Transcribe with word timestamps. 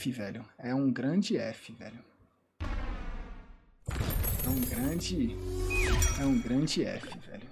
F, 0.00 0.10
velho. 0.10 0.42
É 0.56 0.74
um 0.74 0.90
grande 0.90 1.36
F, 1.36 1.74
velho. 1.74 2.02
É 4.42 4.48
um 4.48 4.60
grande. 4.62 5.36
É 6.18 6.24
um 6.24 6.40
grande 6.40 6.82
F, 6.82 7.18
velho. 7.18 7.46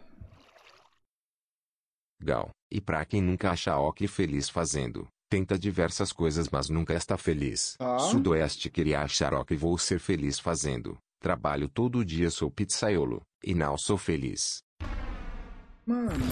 Gal, 2.19 2.51
e 2.73 2.81
pra 2.81 3.05
quem 3.05 3.21
nunca 3.21 3.51
acha 3.51 3.77
ok 3.77 4.09
feliz 4.09 4.49
fazendo, 4.49 5.07
tenta 5.29 5.59
diversas 5.59 6.11
coisas 6.11 6.49
mas 6.49 6.71
nunca 6.71 6.95
está 6.95 7.19
feliz. 7.19 7.75
Tá. 7.77 7.99
Sudoeste 7.99 8.71
queria 8.71 9.03
achar 9.03 9.35
ok 9.35 9.55
vou 9.55 9.77
ser 9.77 10.01
feliz 10.01 10.39
fazendo. 10.39 10.97
Trabalho 11.21 11.69
todo 11.69 12.05
dia 12.05 12.31
sou 12.31 12.51
pizzaiolo, 12.51 13.21
e 13.45 13.55
não 13.55 13.77
sou 13.77 13.99
feliz. 13.99 14.63
Mano, 15.85 16.25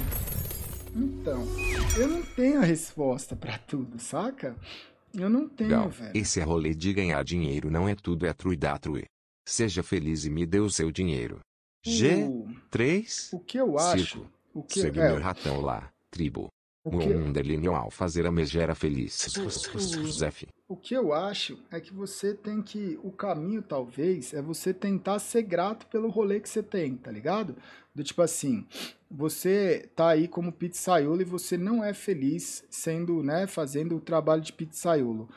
então, 0.94 1.44
eu 1.98 2.08
não 2.08 2.22
tenho 2.22 2.60
a 2.60 2.64
resposta 2.64 3.36
pra 3.36 3.58
tudo, 3.58 3.98
saca? 3.98 4.56
Eu 5.16 5.30
não 5.30 5.48
tenho, 5.48 5.70
Gal, 5.70 5.88
velho. 5.90 6.12
esse 6.14 6.40
é 6.40 6.42
rolê 6.42 6.74
de 6.74 6.92
ganhar 6.92 7.22
dinheiro 7.24 7.70
não 7.70 7.88
é 7.88 7.94
tudo 7.94 8.26
é 8.26 8.32
true 8.32 8.56
da 8.56 8.78
true. 8.78 9.04
Seja 9.48 9.82
feliz 9.82 10.24
e 10.24 10.30
me 10.30 10.44
dê 10.44 10.58
o 10.60 10.68
seu 10.68 10.90
dinheiro. 10.90 11.40
G, 11.84 12.24
O, 12.24 12.48
3, 12.70 13.30
o 13.32 13.38
que 13.40 13.58
eu 13.58 13.78
acho. 13.78 14.18
Circo. 14.18 14.30
O 14.52 14.62
que, 14.62 14.80
segue 14.80 14.98
é, 14.98 15.08
meu 15.10 15.20
ratão 15.20 15.60
lá, 15.60 15.92
tribo. 16.10 16.48
o 16.84 16.98
que, 16.98 17.12
underline 17.12 17.66
ao 17.68 17.90
fazer 17.90 18.26
a 18.26 18.32
megera 18.32 18.74
feliz. 18.74 19.26
O 20.68 20.76
que 20.76 20.94
eu 20.94 21.12
acho 21.12 21.58
é 21.70 21.78
que 21.80 21.92
você 21.92 22.34
tem 22.34 22.60
que. 22.60 22.98
O 23.02 23.12
caminho, 23.12 23.62
talvez, 23.62 24.34
é 24.34 24.42
você 24.42 24.74
tentar 24.74 25.18
ser 25.20 25.42
grato 25.42 25.86
pelo 25.86 26.08
rolê 26.08 26.40
que 26.40 26.48
você 26.48 26.62
tem, 26.62 26.96
tá 26.96 27.10
ligado? 27.10 27.56
Do 27.96 28.04
tipo 28.04 28.20
assim, 28.20 28.66
você 29.10 29.88
tá 29.96 30.10
aí 30.10 30.28
como 30.28 30.52
pizzaiolo 30.52 31.22
e 31.22 31.24
você 31.24 31.56
não 31.56 31.82
é 31.82 31.94
feliz 31.94 32.62
sendo, 32.68 33.22
né, 33.22 33.46
fazendo 33.46 33.96
o 33.96 34.00
trabalho 34.02 34.42
de 34.42 34.52
pizzaiolo. 34.52 35.30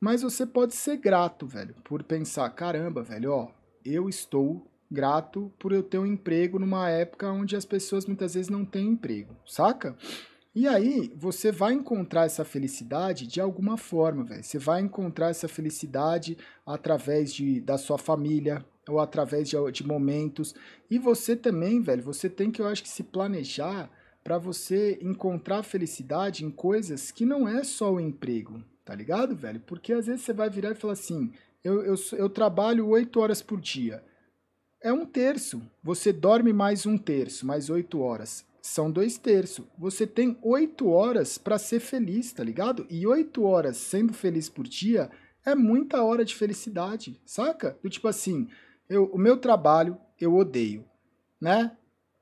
Mas 0.00 0.22
você 0.22 0.46
pode 0.46 0.74
ser 0.74 0.96
grato, 0.96 1.46
velho, 1.46 1.74
por 1.84 2.02
pensar, 2.02 2.48
caramba, 2.48 3.02
velho, 3.02 3.32
ó, 3.32 3.48
eu 3.84 4.08
estou 4.08 4.66
grato 4.90 5.52
por 5.58 5.72
eu 5.72 5.82
ter 5.82 5.98
um 5.98 6.06
emprego 6.06 6.58
numa 6.58 6.88
época 6.88 7.30
onde 7.30 7.54
as 7.54 7.66
pessoas 7.66 8.06
muitas 8.06 8.32
vezes 8.32 8.48
não 8.48 8.64
têm 8.64 8.88
emprego, 8.88 9.36
saca? 9.46 9.94
E 10.54 10.66
aí, 10.66 11.12
você 11.14 11.52
vai 11.52 11.74
encontrar 11.74 12.24
essa 12.24 12.46
felicidade 12.46 13.26
de 13.26 13.42
alguma 13.42 13.76
forma, 13.76 14.24
velho. 14.24 14.42
Você 14.42 14.58
vai 14.58 14.80
encontrar 14.80 15.28
essa 15.28 15.48
felicidade 15.48 16.38
através 16.64 17.34
de, 17.34 17.60
da 17.60 17.76
sua 17.76 17.98
família 17.98 18.64
ou 18.88 19.00
através 19.00 19.48
de, 19.48 19.56
de 19.72 19.86
momentos. 19.86 20.54
E 20.90 20.98
você 20.98 21.34
também, 21.34 21.80
velho, 21.80 22.02
você 22.02 22.28
tem 22.28 22.50
que, 22.50 22.60
eu 22.60 22.66
acho 22.66 22.82
que, 22.82 22.88
se 22.88 23.02
planejar 23.02 23.90
para 24.22 24.38
você 24.38 24.98
encontrar 25.00 25.62
felicidade 25.62 26.44
em 26.44 26.50
coisas 26.50 27.10
que 27.10 27.24
não 27.24 27.48
é 27.48 27.62
só 27.62 27.92
o 27.92 28.00
emprego, 28.00 28.62
tá 28.84 28.94
ligado, 28.94 29.36
velho? 29.36 29.60
Porque 29.60 29.92
às 29.92 30.06
vezes 30.06 30.22
você 30.22 30.32
vai 30.32 30.50
virar 30.50 30.72
e 30.72 30.74
falar 30.74 30.94
assim: 30.94 31.32
eu, 31.62 31.82
eu, 31.84 31.94
eu 32.12 32.28
trabalho 32.28 32.88
oito 32.88 33.20
horas 33.20 33.40
por 33.40 33.60
dia. 33.60 34.02
É 34.82 34.92
um 34.92 35.06
terço. 35.06 35.62
Você 35.82 36.12
dorme 36.12 36.52
mais 36.52 36.86
um 36.86 36.98
terço, 36.98 37.46
mais 37.46 37.70
oito 37.70 38.00
horas 38.00 38.44
são 38.66 38.90
dois 38.90 39.16
terços. 39.16 39.64
Você 39.78 40.06
tem 40.06 40.36
oito 40.42 40.88
horas 40.88 41.38
para 41.38 41.58
ser 41.58 41.80
feliz, 41.80 42.32
tá 42.32 42.42
ligado? 42.42 42.86
E 42.90 43.06
oito 43.06 43.44
horas 43.44 43.76
sendo 43.76 44.12
feliz 44.12 44.48
por 44.48 44.66
dia 44.66 45.08
é 45.44 45.54
muita 45.54 46.02
hora 46.02 46.24
de 46.24 46.34
felicidade, 46.34 47.20
saca? 47.24 47.78
Do 47.80 47.88
tipo 47.88 48.08
assim, 48.08 48.48
eu, 48.88 49.06
o 49.06 49.18
meu 49.18 49.36
trabalho 49.36 49.96
eu 50.20 50.34
odeio, 50.34 50.84
né? 51.40 51.76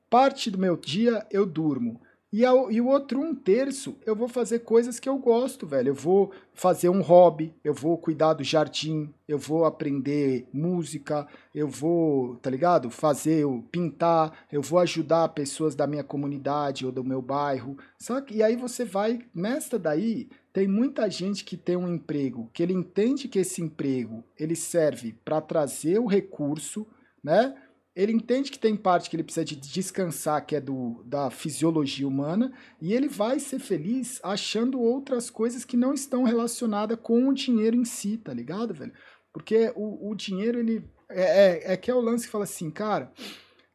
Parte 0.09 0.49
do 0.49 0.57
meu 0.57 0.75
dia 0.77 1.25
eu 1.31 1.45
durmo. 1.45 2.01
E, 2.31 2.43
ao, 2.43 2.69
e 2.69 2.81
o 2.81 2.87
outro 2.87 3.21
um 3.21 3.33
terço 3.33 3.95
eu 4.05 4.13
vou 4.13 4.27
fazer 4.27 4.59
coisas 4.59 4.99
que 4.99 5.07
eu 5.07 5.17
gosto, 5.17 5.65
velho. 5.65 5.91
Eu 5.91 5.93
vou 5.93 6.33
fazer 6.53 6.89
um 6.89 7.01
hobby, 7.01 7.55
eu 7.63 7.73
vou 7.73 7.97
cuidar 7.97 8.33
do 8.33 8.43
jardim, 8.43 9.13
eu 9.25 9.37
vou 9.37 9.63
aprender 9.63 10.45
música, 10.51 11.25
eu 11.53 11.65
vou, 11.65 12.35
tá 12.37 12.49
ligado? 12.49 12.89
Fazer, 12.89 13.45
pintar, 13.71 14.45
eu 14.51 14.61
vou 14.61 14.79
ajudar 14.79 15.29
pessoas 15.29 15.75
da 15.75 15.87
minha 15.87 16.03
comunidade 16.03 16.85
ou 16.85 16.91
do 16.91 17.05
meu 17.05 17.21
bairro, 17.21 17.77
saca? 17.97 18.33
E 18.33 18.43
aí 18.43 18.57
você 18.57 18.83
vai, 18.83 19.21
nesta 19.33 19.79
daí, 19.79 20.27
tem 20.55 20.69
muita 20.69 21.09
gente 21.09 21.43
que 21.43 21.57
tem 21.57 21.75
um 21.75 21.93
emprego, 21.93 22.49
que 22.53 22.63
ele 22.63 22.71
entende 22.71 23.27
que 23.27 23.39
esse 23.39 23.61
emprego, 23.61 24.23
ele 24.39 24.55
serve 24.55 25.11
para 25.25 25.41
trazer 25.41 25.99
o 25.99 26.05
recurso, 26.05 26.87
né? 27.21 27.53
Ele 27.93 28.13
entende 28.13 28.49
que 28.49 28.57
tem 28.57 28.73
parte 28.73 29.09
que 29.09 29.17
ele 29.17 29.23
precisa 29.25 29.43
de 29.43 29.57
descansar, 29.57 30.45
que 30.45 30.55
é 30.55 30.61
do, 30.61 31.03
da 31.03 31.29
fisiologia 31.29 32.07
humana, 32.07 32.53
e 32.81 32.93
ele 32.93 33.09
vai 33.09 33.37
ser 33.37 33.59
feliz 33.59 34.21
achando 34.23 34.79
outras 34.79 35.29
coisas 35.29 35.65
que 35.65 35.75
não 35.75 35.93
estão 35.93 36.23
relacionadas 36.23 36.97
com 37.03 37.27
o 37.27 37.33
dinheiro 37.33 37.75
em 37.75 37.83
si, 37.83 38.15
tá 38.15 38.33
ligado, 38.33 38.73
velho? 38.73 38.93
Porque 39.33 39.73
o, 39.75 40.09
o 40.09 40.15
dinheiro, 40.15 40.57
ele. 40.57 40.89
É, 41.09 41.71
é, 41.71 41.73
é 41.73 41.77
que 41.77 41.91
é 41.91 41.93
o 41.93 41.99
lance 41.99 42.27
que 42.27 42.31
fala 42.31 42.45
assim, 42.45 42.71
cara, 42.71 43.11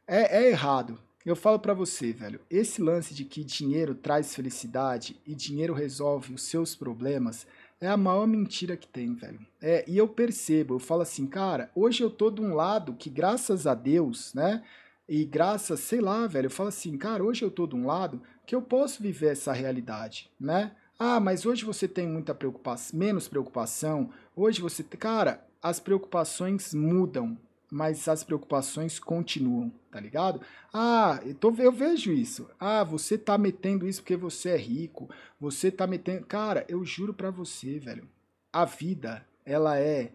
é, 0.07 0.45
é 0.45 0.49
errado. 0.49 0.99
Eu 1.25 1.37
falo 1.37 1.59
para 1.59 1.75
você, 1.75 2.13
velho, 2.13 2.41
esse 2.49 2.81
lance 2.81 3.13
de 3.13 3.25
que 3.25 3.45
dinheiro 3.45 3.95
traz 3.95 4.35
felicidade 4.35 5.21
e 5.27 5.35
dinheiro 5.35 5.75
resolve 5.75 6.33
os 6.33 6.43
seus 6.45 6.75
problemas 6.75 7.47
é 7.79 7.89
a 7.89 7.97
maior 7.97 8.27
mentira 8.27 8.77
que 8.77 8.89
tem, 8.89 9.15
velho. 9.15 9.41
É, 9.61 9.85
e 9.87 9.99
eu 9.99 10.09
percebo, 10.09 10.75
eu 10.75 10.79
falo 10.79 11.03
assim, 11.03 11.27
cara, 11.27 11.71
hoje 11.75 12.03
eu 12.03 12.11
tô 12.11 12.31
de 12.31 12.41
um 12.41 12.55
lado 12.55 12.95
que, 12.95 13.11
graças 13.11 13.67
a 13.67 13.75
Deus, 13.75 14.33
né? 14.35 14.63
E 15.09 15.25
graças, 15.25 15.81
sei 15.81 16.01
lá, 16.01 16.27
velho, 16.27 16.47
eu 16.47 16.51
falo 16.51 16.69
assim, 16.71 16.97
cara, 16.97 17.23
hoje 17.23 17.43
eu 17.45 17.51
tô 17.51 17.67
de 17.67 17.75
um 17.75 17.87
lado 17.87 18.23
que 18.47 18.55
eu 18.55 18.63
posso 18.63 19.03
viver 19.03 19.33
essa 19.33 19.53
realidade, 19.53 20.31
né? 20.39 20.73
Ah, 20.99 21.21
mas 21.21 21.45
hoje 21.45 21.65
você 21.65 21.89
tem 21.89 22.07
muita 22.07 22.35
preocupação, 22.35 22.99
menos 22.99 23.29
preocupação. 23.29 24.11
Hoje 24.37 24.61
você, 24.61 24.83
cara, 24.85 25.47
as 25.63 25.81
preocupações 25.81 26.73
mudam, 26.75 27.37
mas 27.71 28.09
as 28.09 28.25
preocupações 28.25 28.99
continuam, 28.99 29.71
tá 29.91 30.01
ligado? 30.01 30.41
Ah, 30.73 31.21
eu, 31.25 31.35
tô, 31.35 31.55
eu 31.57 31.71
vejo 31.71 32.13
isso. 32.13 32.51
Ah, 32.59 32.83
você 32.83 33.17
tá 33.17 33.39
metendo 33.39 33.87
isso 33.87 34.03
porque 34.03 34.17
você 34.17 34.51
é 34.51 34.57
rico. 34.57 35.09
Você 35.39 35.71
tá 35.71 35.87
metendo. 35.87 36.27
Cara, 36.27 36.67
eu 36.69 36.85
juro 36.85 37.15
pra 37.15 37.31
você, 37.31 37.79
velho. 37.79 38.09
A 38.53 38.65
vida, 38.65 39.25
ela 39.45 39.79
é. 39.79 40.13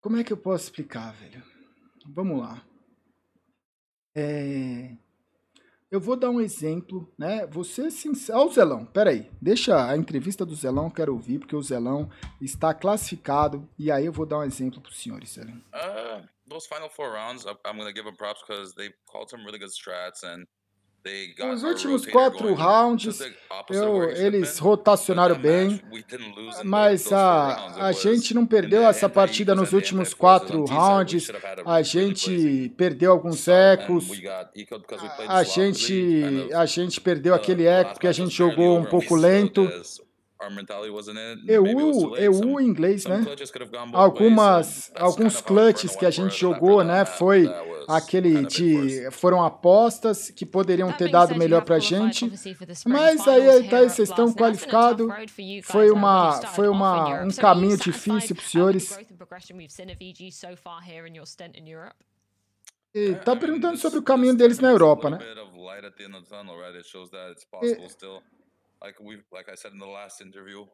Como 0.00 0.16
é 0.16 0.24
que 0.24 0.32
eu 0.32 0.36
posso 0.36 0.64
explicar, 0.64 1.12
velho? 1.12 1.42
Vamos 2.06 2.40
lá. 2.40 2.64
É. 4.14 4.96
Eu 5.92 6.00
vou 6.00 6.16
dar 6.16 6.30
um 6.30 6.40
exemplo, 6.40 7.12
né? 7.18 7.46
Você 7.48 7.90
sincero. 7.90 8.38
Ó, 8.38 8.46
o 8.46 8.50
Zelão, 8.50 8.86
peraí. 8.86 9.30
Deixa 9.42 9.90
a 9.90 9.94
entrevista 9.94 10.46
do 10.46 10.54
Zelão, 10.54 10.88
quero 10.88 11.12
ouvir, 11.12 11.38
porque 11.38 11.54
o 11.54 11.60
Zelão 11.60 12.10
está 12.40 12.72
classificado. 12.72 13.68
E 13.78 13.92
aí 13.92 14.06
eu 14.06 14.12
vou 14.12 14.24
dar 14.24 14.38
um 14.38 14.42
exemplo 14.42 14.80
para 14.80 14.88
os 14.88 14.98
senhores, 14.98 15.32
Zelão. 15.32 15.52
Uh, 15.52 16.26
those 16.48 16.66
final 16.66 16.88
four 16.88 17.10
rounds, 17.10 17.44
I'm 17.44 17.78
give 17.94 18.10
props 18.16 18.40
because 18.40 18.74
they 18.74 18.90
called 19.04 19.28
some 19.28 19.44
really 19.44 19.58
good 19.58 19.70
strats 19.70 20.22
and 20.24 20.46
Os 21.52 21.64
últimos 21.64 22.06
quatro 22.06 22.54
rounds, 22.54 23.18
eu, 23.70 24.08
eles 24.10 24.58
rotacionaram 24.58 25.36
bem. 25.36 25.80
Mas 26.64 27.12
a, 27.12 27.86
a 27.86 27.92
gente 27.92 28.32
não 28.32 28.46
perdeu 28.46 28.82
essa 28.82 29.08
partida 29.08 29.52
nos 29.54 29.72
últimos 29.72 30.14
quatro 30.14 30.64
rounds. 30.64 31.28
a 31.66 31.82
gente 31.82 32.72
perdeu 32.76 33.10
alguns 33.10 33.40
start, 33.40 33.80
and 33.80 33.82
ecos. 33.82 34.10
A 35.26 35.42
gente, 35.42 36.48
a 36.54 36.66
gente 36.66 37.00
perdeu 37.00 37.32
uh, 37.32 37.36
aquele 37.36 37.66
eco 37.66 37.94
porque 37.94 38.06
a 38.06 38.12
gente 38.12 38.34
jogou 38.34 38.78
um 38.78 38.84
pouco 38.84 39.16
lento. 39.16 39.68
EU, 41.48 42.16
EU 42.16 42.60
em 42.60 42.66
inglês, 42.66 43.04
né? 43.06 43.24
Algumas, 43.92 44.92
alguns 44.96 45.40
clutches 45.40 45.96
que 45.96 46.06
a 46.06 46.10
gente 46.10 46.38
jogou, 46.38 46.82
né? 46.82 47.04
Foi 47.04 47.48
aquele 47.88 48.46
de. 48.46 49.10
Foram 49.10 49.44
apostas 49.44 50.30
que 50.30 50.44
poderiam 50.44 50.88
That 50.88 50.98
ter 50.98 51.10
dado 51.10 51.36
melhor 51.36 51.62
pra 51.64 51.78
qualified, 51.78 52.12
gente. 52.12 52.86
Mas 52.86 53.26
aí, 53.26 53.68
tá, 53.68 53.80
vocês 53.80 54.08
estão 54.08 54.26
a 54.26 54.28
tough 54.28 54.36
qualificados. 54.36 55.06
Foi 55.64 55.90
uma, 55.90 56.32
foi 56.48 56.68
uma, 56.68 57.22
um 57.22 57.30
caminho 57.30 57.76
difícil 57.76 58.34
pros 58.34 58.50
senhores. 58.50 58.98
E 62.94 63.14
tá 63.16 63.34
perguntando 63.34 63.78
sobre 63.78 63.98
o 63.98 64.02
caminho 64.02 64.36
deles 64.36 64.58
na 64.58 64.68
a 64.68 64.70
Europa, 64.70 65.08
né? 65.08 65.18
E, 67.62 67.76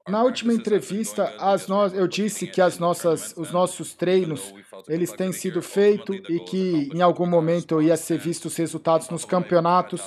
na 0.08 0.22
última 0.22 0.52
entrevista, 0.54 1.34
as 1.38 1.68
no, 1.68 1.86
eu 1.88 2.08
disse 2.08 2.46
que 2.46 2.60
as 2.60 2.78
nossas, 2.78 3.34
os 3.36 3.52
nossos 3.52 3.94
treinos, 3.94 4.54
eles 4.88 5.12
têm 5.12 5.32
sido 5.32 5.60
feitos 5.60 6.16
e 6.28 6.40
que 6.40 6.90
em 6.94 7.02
algum 7.02 7.26
momento 7.26 7.82
ia 7.82 7.96
ser 7.96 8.18
visto 8.18 8.46
os 8.46 8.56
resultados 8.56 9.10
nos 9.10 9.24
campeonatos 9.24 10.00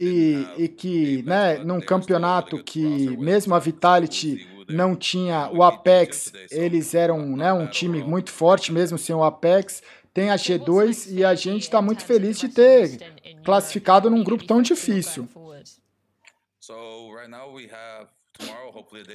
e, 0.00 0.46
e 0.56 0.68
que, 0.68 1.22
né, 1.22 1.58
num 1.58 1.80
campeonato 1.80 2.62
que 2.62 3.16
mesmo 3.18 3.54
a 3.54 3.58
Vitality 3.58 4.48
não 4.68 4.96
tinha 4.96 5.50
o 5.50 5.62
Apex, 5.62 6.32
eles 6.50 6.94
eram, 6.94 7.18
né, 7.36 7.52
um 7.52 7.66
time 7.66 8.02
muito 8.02 8.30
forte 8.30 8.72
mesmo 8.72 8.98
sem 8.98 9.14
o 9.14 9.22
Apex. 9.22 9.82
Tem 10.12 10.30
a 10.30 10.38
So 10.38 10.52
what's 10.52 10.66
G2 10.66 10.86
next 10.86 11.14
e 11.14 11.24
a 11.24 11.34
gente 11.34 11.62
está 11.62 11.80
in 11.80 11.84
muito 11.84 12.04
feliz 12.04 12.38
de 12.38 12.48
ter 12.48 12.98
classificado 13.44 14.10
num 14.10 14.24
grupo 14.24 14.44
tão 14.44 14.60
difícil. 14.60 15.28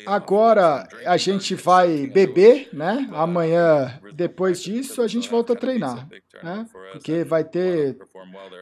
Agora 0.06 0.88
a 1.06 1.18
gente 1.18 1.56
vai 1.56 2.08
beber, 2.08 2.70
né? 2.74 3.08
Amanhã, 3.14 4.02
depois 4.14 4.62
disso, 4.62 5.02
a 5.02 5.08
gente 5.08 5.30
volta 5.30 5.54
a 5.54 5.56
treinar, 5.56 6.10
né? 6.44 6.68
Porque 6.92 7.24
vai 7.24 7.44
ter 7.44 7.98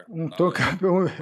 um 0.08 0.28
toque 0.28 0.60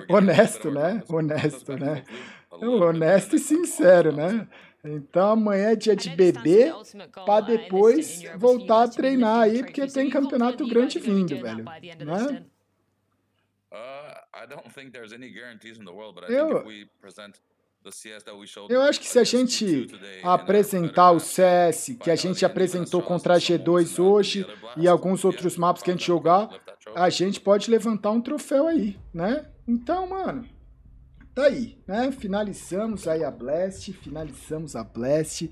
honesto, 0.09 0.71
né? 0.71 1.03
Honesto, 1.09 1.77
né? 1.77 2.05
Honesto 2.51 3.37
e 3.37 3.39
sincero, 3.39 4.13
né? 4.13 4.47
Então 4.85 5.31
amanhã 5.33 5.71
é 5.71 5.77
dia 5.77 5.95
de 5.95 6.11
beber 6.11 6.73
para 7.27 7.41
depois 7.43 8.23
voltar 8.37 8.85
a 8.85 8.89
treinar 8.89 9.43
aí, 9.43 9.63
porque 9.63 9.87
tem 9.87 10.09
campeonato 10.11 10.67
grande 10.67 10.99
vindo, 10.99 11.39
velho. 11.41 11.65
Né? 11.65 12.45
Eu, 16.29 16.65
eu 18.69 18.83
acho 18.83 19.01
que 19.01 19.09
se 19.09 19.19
a 19.19 19.25
gente 19.25 19.87
apresentar 20.23 21.13
o 21.13 21.21
CS, 21.21 21.97
que 22.01 22.11
a 22.11 22.17
gente 22.17 22.45
apresentou 22.45 23.03
contra 23.03 23.35
a 23.35 23.39
G2 23.39 23.99
hoje 23.99 24.47
e 24.77 24.87
alguns 24.87 25.25
outros 25.25 25.57
mapas 25.57 25.83
que 25.83 25.91
a 25.91 25.95
gente 25.95 26.07
jogar, 26.07 26.49
a 26.95 27.09
gente 27.09 27.41
pode 27.41 27.71
levantar 27.71 28.11
um 28.11 28.21
troféu 28.21 28.67
aí, 28.67 28.99
né? 29.15 29.47
Então, 29.67 30.09
mano, 30.09 30.47
tá 31.35 31.45
aí, 31.45 31.79
né? 31.87 32.13
Finalizamos 32.13 33.07
aí 33.09 33.25
a 33.25 33.31
Blast, 33.31 33.93
finalizamos 33.93 34.77
a 34.77 34.85
Blast. 34.85 35.51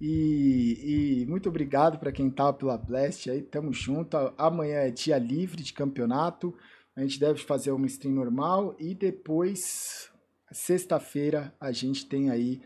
E, 0.00 1.22
e 1.22 1.26
muito 1.26 1.48
obrigado 1.48 1.98
para 1.98 2.12
quem 2.12 2.30
tava 2.30 2.52
pela 2.52 2.76
Blast 2.76 3.30
aí, 3.30 3.42
tamo 3.42 3.72
junto. 3.72 4.16
Amanhã 4.36 4.80
é 4.80 4.90
dia 4.90 5.18
livre 5.18 5.62
de 5.62 5.72
campeonato. 5.72 6.54
A 6.94 7.02
gente 7.02 7.20
deve 7.20 7.40
fazer 7.40 7.72
uma 7.72 7.86
stream 7.86 8.14
normal 8.14 8.74
e 8.78 8.94
depois, 8.94 10.10
sexta-feira, 10.52 11.54
a 11.60 11.72
gente 11.72 12.06
tem 12.06 12.30
aí. 12.30 12.60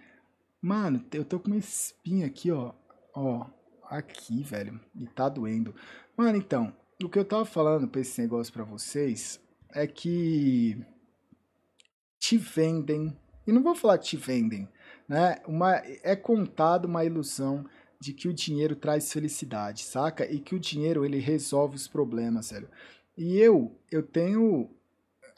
Mano, 0.60 1.04
eu 1.12 1.24
tô 1.24 1.38
com 1.40 1.48
uma 1.48 1.56
espinha 1.56 2.26
aqui, 2.26 2.50
ó. 2.50 2.72
Ó, 3.14 3.46
aqui, 3.84 4.42
velho. 4.42 4.80
E 4.94 5.06
tá 5.06 5.28
doendo. 5.28 5.74
Mano, 6.16 6.36
então, 6.36 6.72
o 7.02 7.08
que 7.08 7.18
eu 7.18 7.24
tava 7.24 7.44
falando 7.44 7.88
pra 7.88 8.00
esse 8.00 8.20
negócio 8.20 8.52
pra 8.52 8.64
vocês 8.64 9.40
é 9.72 9.86
que 9.86 10.76
te 12.18 12.36
vendem, 12.36 13.16
e 13.46 13.52
não 13.52 13.62
vou 13.62 13.74
falar 13.74 13.98
te 13.98 14.16
vendem, 14.16 14.68
né? 15.08 15.36
Uma, 15.46 15.76
é 16.02 16.14
contado 16.14 16.84
uma 16.84 17.04
ilusão 17.04 17.64
de 18.00 18.12
que 18.12 18.28
o 18.28 18.34
dinheiro 18.34 18.76
traz 18.76 19.12
felicidade, 19.12 19.84
saca? 19.84 20.30
E 20.30 20.38
que 20.38 20.54
o 20.54 20.60
dinheiro 20.60 21.04
ele 21.04 21.18
resolve 21.18 21.76
os 21.76 21.88
problemas, 21.88 22.50
velho. 22.50 22.68
E 23.16 23.38
eu, 23.38 23.78
eu 23.90 24.02
tenho 24.02 24.70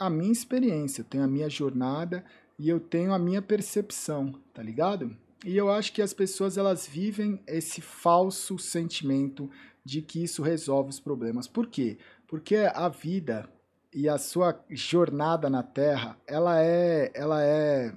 a 0.07 0.11
minha 0.11 0.33
experiência, 0.33 1.03
eu 1.03 1.05
tenho 1.05 1.25
a 1.25 1.29
minha 1.29 1.49
jornada 1.49 2.25
e 2.59 2.69
eu 2.69 2.81
tenho 2.81 3.13
a 3.13 3.19
minha 3.19 3.41
percepção, 3.41 4.35
tá 4.53 4.63
ligado? 4.63 5.17
E 5.45 5.57
eu 5.57 5.71
acho 5.71 5.93
que 5.93 6.03
as 6.03 6.13
pessoas 6.13 6.57
elas 6.57 6.87
vivem 6.87 7.41
esse 7.47 7.81
falso 7.81 8.59
sentimento 8.59 9.51
de 9.85 10.03
que 10.03 10.23
isso 10.23 10.43
resolve 10.43 10.91
os 10.91 11.01
problemas. 11.01 11.49
Por 11.49 11.67
quê? 11.67 11.99
Porque 12.27 12.57
a 12.57 12.89
vida 12.89 13.49
e 13.93 14.09
a 14.09 14.19
sua 14.19 14.59
jornada 14.71 15.51
na 15.51 15.63
Terra, 15.63 16.17
ela 16.27 16.63
é, 16.63 17.11
ela 17.15 17.45
é, 17.45 17.93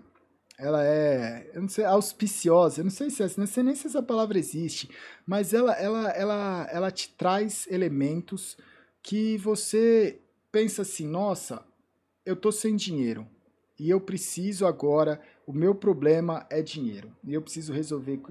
ela 0.57 0.84
é, 0.86 1.50
eu 1.54 1.62
não 1.62 1.69
sei, 1.69 1.86
auspiciosa. 1.86 2.81
Eu 2.81 2.86
não 2.86 2.92
sei 2.92 3.10
se 3.10 3.24
é, 3.24 3.28
não 3.38 3.48
sei 3.48 3.63
nem 3.63 3.75
se 3.75 3.88
essa 3.88 4.02
palavra 4.02 4.38
existe, 4.38 4.90
mas 5.25 5.54
ela, 5.54 5.74
ela, 5.74 6.10
ela, 6.12 6.68
ela 6.72 6.92
te 6.92 7.10
traz 7.16 7.68
elementos 7.69 8.57
que 9.02 9.38
você 9.38 10.19
pensa 10.52 10.81
assim, 10.81 11.07
nossa, 11.07 11.63
eu 12.25 12.36
tô 12.36 12.51
sem 12.51 12.75
dinheiro 12.75 13.27
e 13.80 13.89
eu 13.89 14.00
preciso 14.00 14.66
agora, 14.66 15.22
o 15.45 15.51
meu 15.51 15.75
problema 15.75 16.45
é 16.50 16.62
dinheiro 16.62 17.13
e 17.24 17.33
eu 17.33 17.42
preciso 17.42 17.74
resolver 17.74 18.22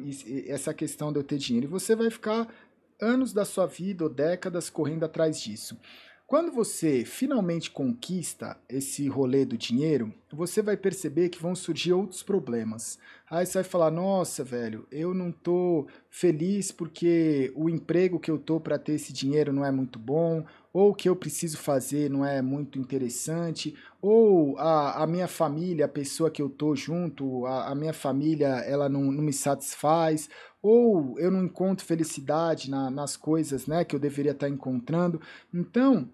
essa 0.46 0.72
questão 0.72 1.12
de 1.12 1.18
eu 1.18 1.22
ter 1.22 1.38
dinheiro. 1.38 1.66
E 1.66 1.70
você 1.70 1.94
vai 1.94 2.10
ficar 2.10 2.52
anos 3.00 3.32
da 3.32 3.44
sua 3.44 3.66
vida 3.66 4.04
ou 4.04 4.10
décadas 4.10 4.70
correndo 4.70 5.04
atrás 5.04 5.40
disso. 5.40 5.78
Quando 6.26 6.50
você 6.50 7.04
finalmente 7.04 7.70
conquista 7.70 8.58
esse 8.68 9.06
rolê 9.06 9.44
do 9.44 9.58
dinheiro, 9.58 10.12
você 10.34 10.60
vai 10.62 10.76
perceber 10.76 11.28
que 11.28 11.40
vão 11.40 11.54
surgir 11.54 11.92
outros 11.92 12.22
problemas. 12.22 12.98
Aí 13.30 13.46
você 13.46 13.58
vai 13.58 13.64
falar: 13.64 13.90
"Nossa, 13.90 14.44
velho, 14.44 14.86
eu 14.90 15.14
não 15.14 15.32
tô 15.32 15.86
feliz 16.10 16.70
porque 16.72 17.52
o 17.54 17.68
emprego 17.70 18.20
que 18.20 18.30
eu 18.30 18.38
tô 18.38 18.60
para 18.60 18.78
ter 18.78 18.92
esse 18.94 19.12
dinheiro 19.12 19.52
não 19.52 19.64
é 19.64 19.70
muito 19.70 19.98
bom, 19.98 20.44
ou 20.72 20.90
o 20.90 20.94
que 20.94 21.08
eu 21.08 21.16
preciso 21.16 21.56
fazer 21.58 22.10
não 22.10 22.24
é 22.24 22.42
muito 22.42 22.78
interessante, 22.78 23.76
ou 24.02 24.58
a, 24.58 25.02
a 25.02 25.06
minha 25.06 25.28
família, 25.28 25.86
a 25.86 25.88
pessoa 25.88 26.30
que 26.30 26.42
eu 26.42 26.48
tô 26.48 26.74
junto, 26.74 27.46
a, 27.46 27.70
a 27.70 27.74
minha 27.74 27.92
família, 27.92 28.48
ela 28.66 28.88
não, 28.88 29.02
não 29.12 29.22
me 29.22 29.32
satisfaz, 29.32 30.28
ou 30.60 31.18
eu 31.20 31.30
não 31.30 31.44
encontro 31.44 31.84
felicidade 31.84 32.70
na, 32.70 32.90
nas 32.90 33.16
coisas 33.16 33.66
né, 33.66 33.84
que 33.84 33.94
eu 33.94 34.00
deveria 34.00 34.32
estar 34.32 34.48
encontrando. 34.48 35.20
Então, 35.52 36.08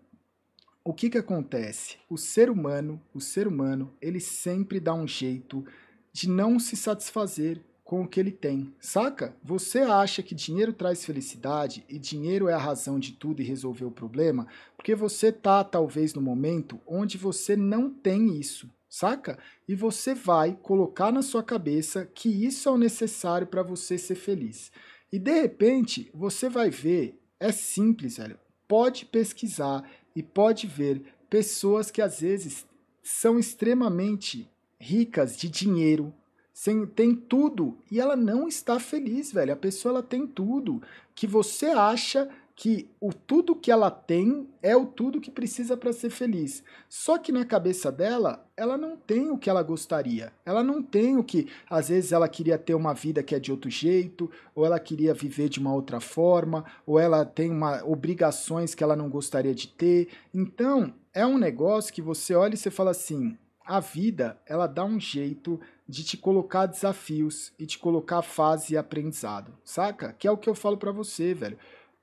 o 0.84 0.92
que, 0.92 1.10
que 1.10 1.18
acontece? 1.18 1.96
O 2.08 2.16
ser 2.16 2.50
humano, 2.50 3.00
o 3.14 3.20
ser 3.20 3.46
humano, 3.46 3.92
ele 4.00 4.20
sempre 4.20 4.80
dá 4.80 4.94
um 4.94 5.06
jeito 5.06 5.64
de 6.12 6.28
não 6.28 6.58
se 6.58 6.76
satisfazer 6.76 7.60
com 7.84 8.02
o 8.02 8.08
que 8.08 8.20
ele 8.20 8.30
tem, 8.30 8.72
saca? 8.78 9.34
Você 9.42 9.80
acha 9.80 10.22
que 10.22 10.34
dinheiro 10.34 10.72
traz 10.72 11.04
felicidade 11.04 11.84
e 11.88 11.98
dinheiro 11.98 12.48
é 12.48 12.54
a 12.54 12.58
razão 12.58 13.00
de 13.00 13.12
tudo 13.12 13.42
e 13.42 13.44
resolver 13.44 13.84
o 13.84 13.90
problema? 13.90 14.46
Porque 14.76 14.94
você 14.94 15.32
tá 15.32 15.64
talvez 15.64 16.14
no 16.14 16.22
momento 16.22 16.80
onde 16.86 17.18
você 17.18 17.56
não 17.56 17.90
tem 17.90 18.38
isso 18.38 18.70
saca? 18.90 19.38
E 19.68 19.74
você 19.74 20.14
vai 20.14 20.58
colocar 20.60 21.12
na 21.12 21.22
sua 21.22 21.44
cabeça 21.44 22.04
que 22.12 22.28
isso 22.28 22.68
é 22.68 22.72
o 22.72 22.76
necessário 22.76 23.46
para 23.46 23.62
você 23.62 23.96
ser 23.96 24.16
feliz. 24.16 24.72
E 25.12 25.18
de 25.18 25.40
repente, 25.40 26.10
você 26.12 26.48
vai 26.48 26.68
ver, 26.68 27.18
é 27.38 27.52
simples, 27.52 28.18
velho. 28.18 28.38
Pode 28.66 29.06
pesquisar 29.06 29.88
e 30.14 30.22
pode 30.22 30.66
ver 30.66 31.02
pessoas 31.28 31.90
que 31.90 32.02
às 32.02 32.20
vezes 32.20 32.66
são 33.02 33.38
extremamente 33.38 34.50
ricas 34.78 35.36
de 35.36 35.48
dinheiro, 35.48 36.12
sem, 36.52 36.86
tem 36.86 37.14
tudo 37.14 37.78
e 37.90 38.00
ela 38.00 38.16
não 38.16 38.48
está 38.48 38.78
feliz, 38.78 39.32
velho. 39.32 39.52
A 39.52 39.56
pessoa 39.56 39.92
ela 39.92 40.02
tem 40.02 40.26
tudo 40.26 40.82
que 41.14 41.26
você 41.26 41.66
acha 41.66 42.28
que 42.60 42.90
o 43.00 43.10
tudo 43.10 43.56
que 43.56 43.70
ela 43.70 43.90
tem 43.90 44.46
é 44.62 44.76
o 44.76 44.84
tudo 44.84 45.18
que 45.18 45.30
precisa 45.30 45.78
para 45.78 45.94
ser 45.94 46.10
feliz. 46.10 46.62
Só 46.90 47.16
que 47.16 47.32
na 47.32 47.42
cabeça 47.42 47.90
dela, 47.90 48.46
ela 48.54 48.76
não 48.76 48.98
tem 48.98 49.30
o 49.30 49.38
que 49.38 49.48
ela 49.48 49.62
gostaria. 49.62 50.30
Ela 50.44 50.62
não 50.62 50.82
tem 50.82 51.16
o 51.16 51.24
que, 51.24 51.48
às 51.70 51.88
vezes 51.88 52.12
ela 52.12 52.28
queria 52.28 52.58
ter 52.58 52.74
uma 52.74 52.92
vida 52.92 53.22
que 53.22 53.34
é 53.34 53.40
de 53.40 53.50
outro 53.50 53.70
jeito, 53.70 54.30
ou 54.54 54.66
ela 54.66 54.78
queria 54.78 55.14
viver 55.14 55.48
de 55.48 55.58
uma 55.58 55.72
outra 55.72 56.00
forma, 56.00 56.66
ou 56.84 57.00
ela 57.00 57.24
tem 57.24 57.50
uma 57.50 57.82
obrigações 57.82 58.74
que 58.74 58.84
ela 58.84 58.94
não 58.94 59.08
gostaria 59.08 59.54
de 59.54 59.66
ter. 59.66 60.08
Então, 60.34 60.92
é 61.14 61.24
um 61.24 61.38
negócio 61.38 61.94
que 61.94 62.02
você 62.02 62.34
olha 62.34 62.52
e 62.52 62.58
você 62.58 62.70
fala 62.70 62.90
assim: 62.90 63.38
a 63.64 63.80
vida, 63.80 64.38
ela 64.44 64.66
dá 64.66 64.84
um 64.84 65.00
jeito 65.00 65.58
de 65.88 66.04
te 66.04 66.18
colocar 66.18 66.66
desafios 66.66 67.54
e 67.58 67.64
te 67.64 67.78
colocar 67.78 68.20
fase 68.20 68.74
e 68.74 68.76
aprendizado, 68.76 69.54
saca? 69.64 70.12
Que 70.12 70.28
é 70.28 70.30
o 70.30 70.36
que 70.36 70.48
eu 70.48 70.54
falo 70.54 70.76
para 70.76 70.92
você, 70.92 71.32
velho 71.32 71.56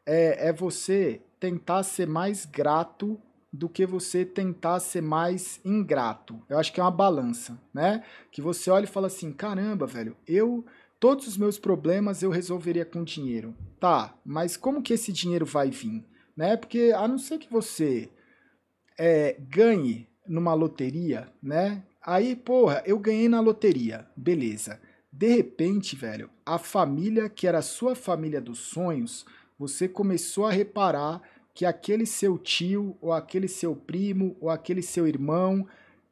é, 0.07 0.47
é 0.47 0.53
você 0.53 1.21
tentar 1.37 1.83
ser 1.83 2.07
mais 2.07 2.45
grato 2.45 3.19
do 3.51 3.67
que 3.67 3.85
você 3.85 4.25
tentar 4.25 4.79
ser 4.79 5.01
mais 5.01 5.59
ingrato. 5.65 6.41
Eu 6.49 6.57
acho 6.57 6.71
que 6.71 6.79
é 6.79 6.83
uma 6.83 6.91
balança, 6.91 7.59
né? 7.73 8.03
Que 8.31 8.41
você 8.41 8.71
olha 8.71 8.85
e 8.85 8.87
fala 8.87 9.07
assim: 9.07 9.31
caramba, 9.33 9.85
velho, 9.85 10.15
eu. 10.25 10.65
Todos 10.99 11.27
os 11.27 11.37
meus 11.37 11.59
problemas 11.59 12.23
eu 12.23 12.31
resolveria 12.31 12.83
com 12.83 13.03
dinheiro. 13.03 13.55
Tá, 13.79 14.15
mas 14.25 14.57
como 14.57 14.81
que 14.81 14.93
esse 14.93 15.13
dinheiro 15.13 15.45
vai 15.45 15.69
vir? 15.69 16.03
Né? 16.35 16.57
Porque 16.57 16.91
a 16.95 17.07
não 17.07 17.19
ser 17.19 17.37
que 17.37 17.51
você 17.51 18.09
é, 18.97 19.37
ganhe 19.39 20.07
numa 20.27 20.55
loteria, 20.55 21.31
né? 21.41 21.83
Aí, 22.03 22.35
porra, 22.35 22.81
eu 22.83 22.97
ganhei 22.97 23.29
na 23.29 23.39
loteria, 23.39 24.07
beleza. 24.15 24.81
De 25.11 25.27
repente, 25.27 25.95
velho, 25.95 26.31
a 26.43 26.57
família 26.57 27.29
que 27.29 27.45
era 27.45 27.59
a 27.59 27.61
sua 27.61 27.93
família 27.93 28.41
dos 28.41 28.57
sonhos 28.57 29.23
você 29.57 29.87
começou 29.87 30.45
a 30.45 30.51
reparar 30.51 31.21
que 31.53 31.65
aquele 31.65 32.05
seu 32.05 32.37
tio, 32.37 32.95
ou 33.01 33.11
aquele 33.11 33.47
seu 33.47 33.75
primo, 33.75 34.37
ou 34.39 34.49
aquele 34.49 34.81
seu 34.81 35.07
irmão 35.07 35.67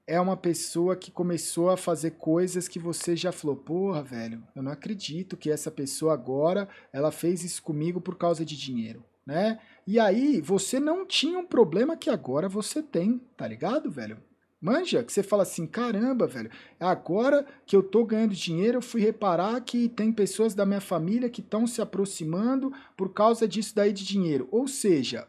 é 0.08 0.20
uma 0.20 0.38
pessoa 0.38 0.96
que 0.96 1.12
começou 1.12 1.70
a 1.70 1.78
fazer 1.78 2.12
coisas 2.12 2.68
que 2.68 2.78
você 2.78 3.16
já 3.16 3.32
falou, 3.32 3.56
porra, 3.56 4.04
velho, 4.04 4.44
eu 4.56 4.62
não 4.62 4.72
acredito 4.72 5.36
que 5.36 5.50
essa 5.50 5.72
pessoa 5.72 6.14
agora 6.14 6.70
ela 6.94 7.12
fez 7.12 7.44
isso 7.44 7.62
comigo 7.64 8.00
por 8.00 8.16
causa 8.16 8.46
de 8.46 8.56
dinheiro, 8.56 9.04
né? 9.26 9.60
E 9.88 10.00
aí 10.00 10.42
você 10.42 10.80
não 10.80 11.06
tinha 11.06 11.40
um 11.40 11.46
problema 11.46 11.98
que 11.98 12.10
agora 12.10 12.48
você 12.48 12.84
tem, 12.84 13.20
tá 13.36 13.48
ligado, 13.48 13.90
velho? 13.90 14.18
Manja, 14.66 15.04
que 15.04 15.14
você 15.14 15.22
fala 15.22 15.44
assim, 15.44 15.68
caramba, 15.68 16.26
velho, 16.26 16.50
agora 16.80 17.46
que 17.68 17.76
eu 17.76 17.84
tô 17.84 18.04
ganhando 18.04 18.34
dinheiro, 18.34 18.80
eu 18.80 18.82
fui 18.82 19.00
reparar 19.00 19.62
que 19.62 19.88
tem 19.88 20.12
pessoas 20.12 20.56
da 20.56 20.66
minha 20.66 20.82
família 20.82 21.30
que 21.30 21.40
estão 21.40 21.68
se 21.68 21.84
aproximando 21.84 22.74
por 22.98 23.14
causa 23.14 23.48
disso 23.48 23.76
daí 23.76 23.94
de 23.94 24.04
dinheiro. 24.04 24.48
Ou 24.50 24.68
seja, 24.68 25.28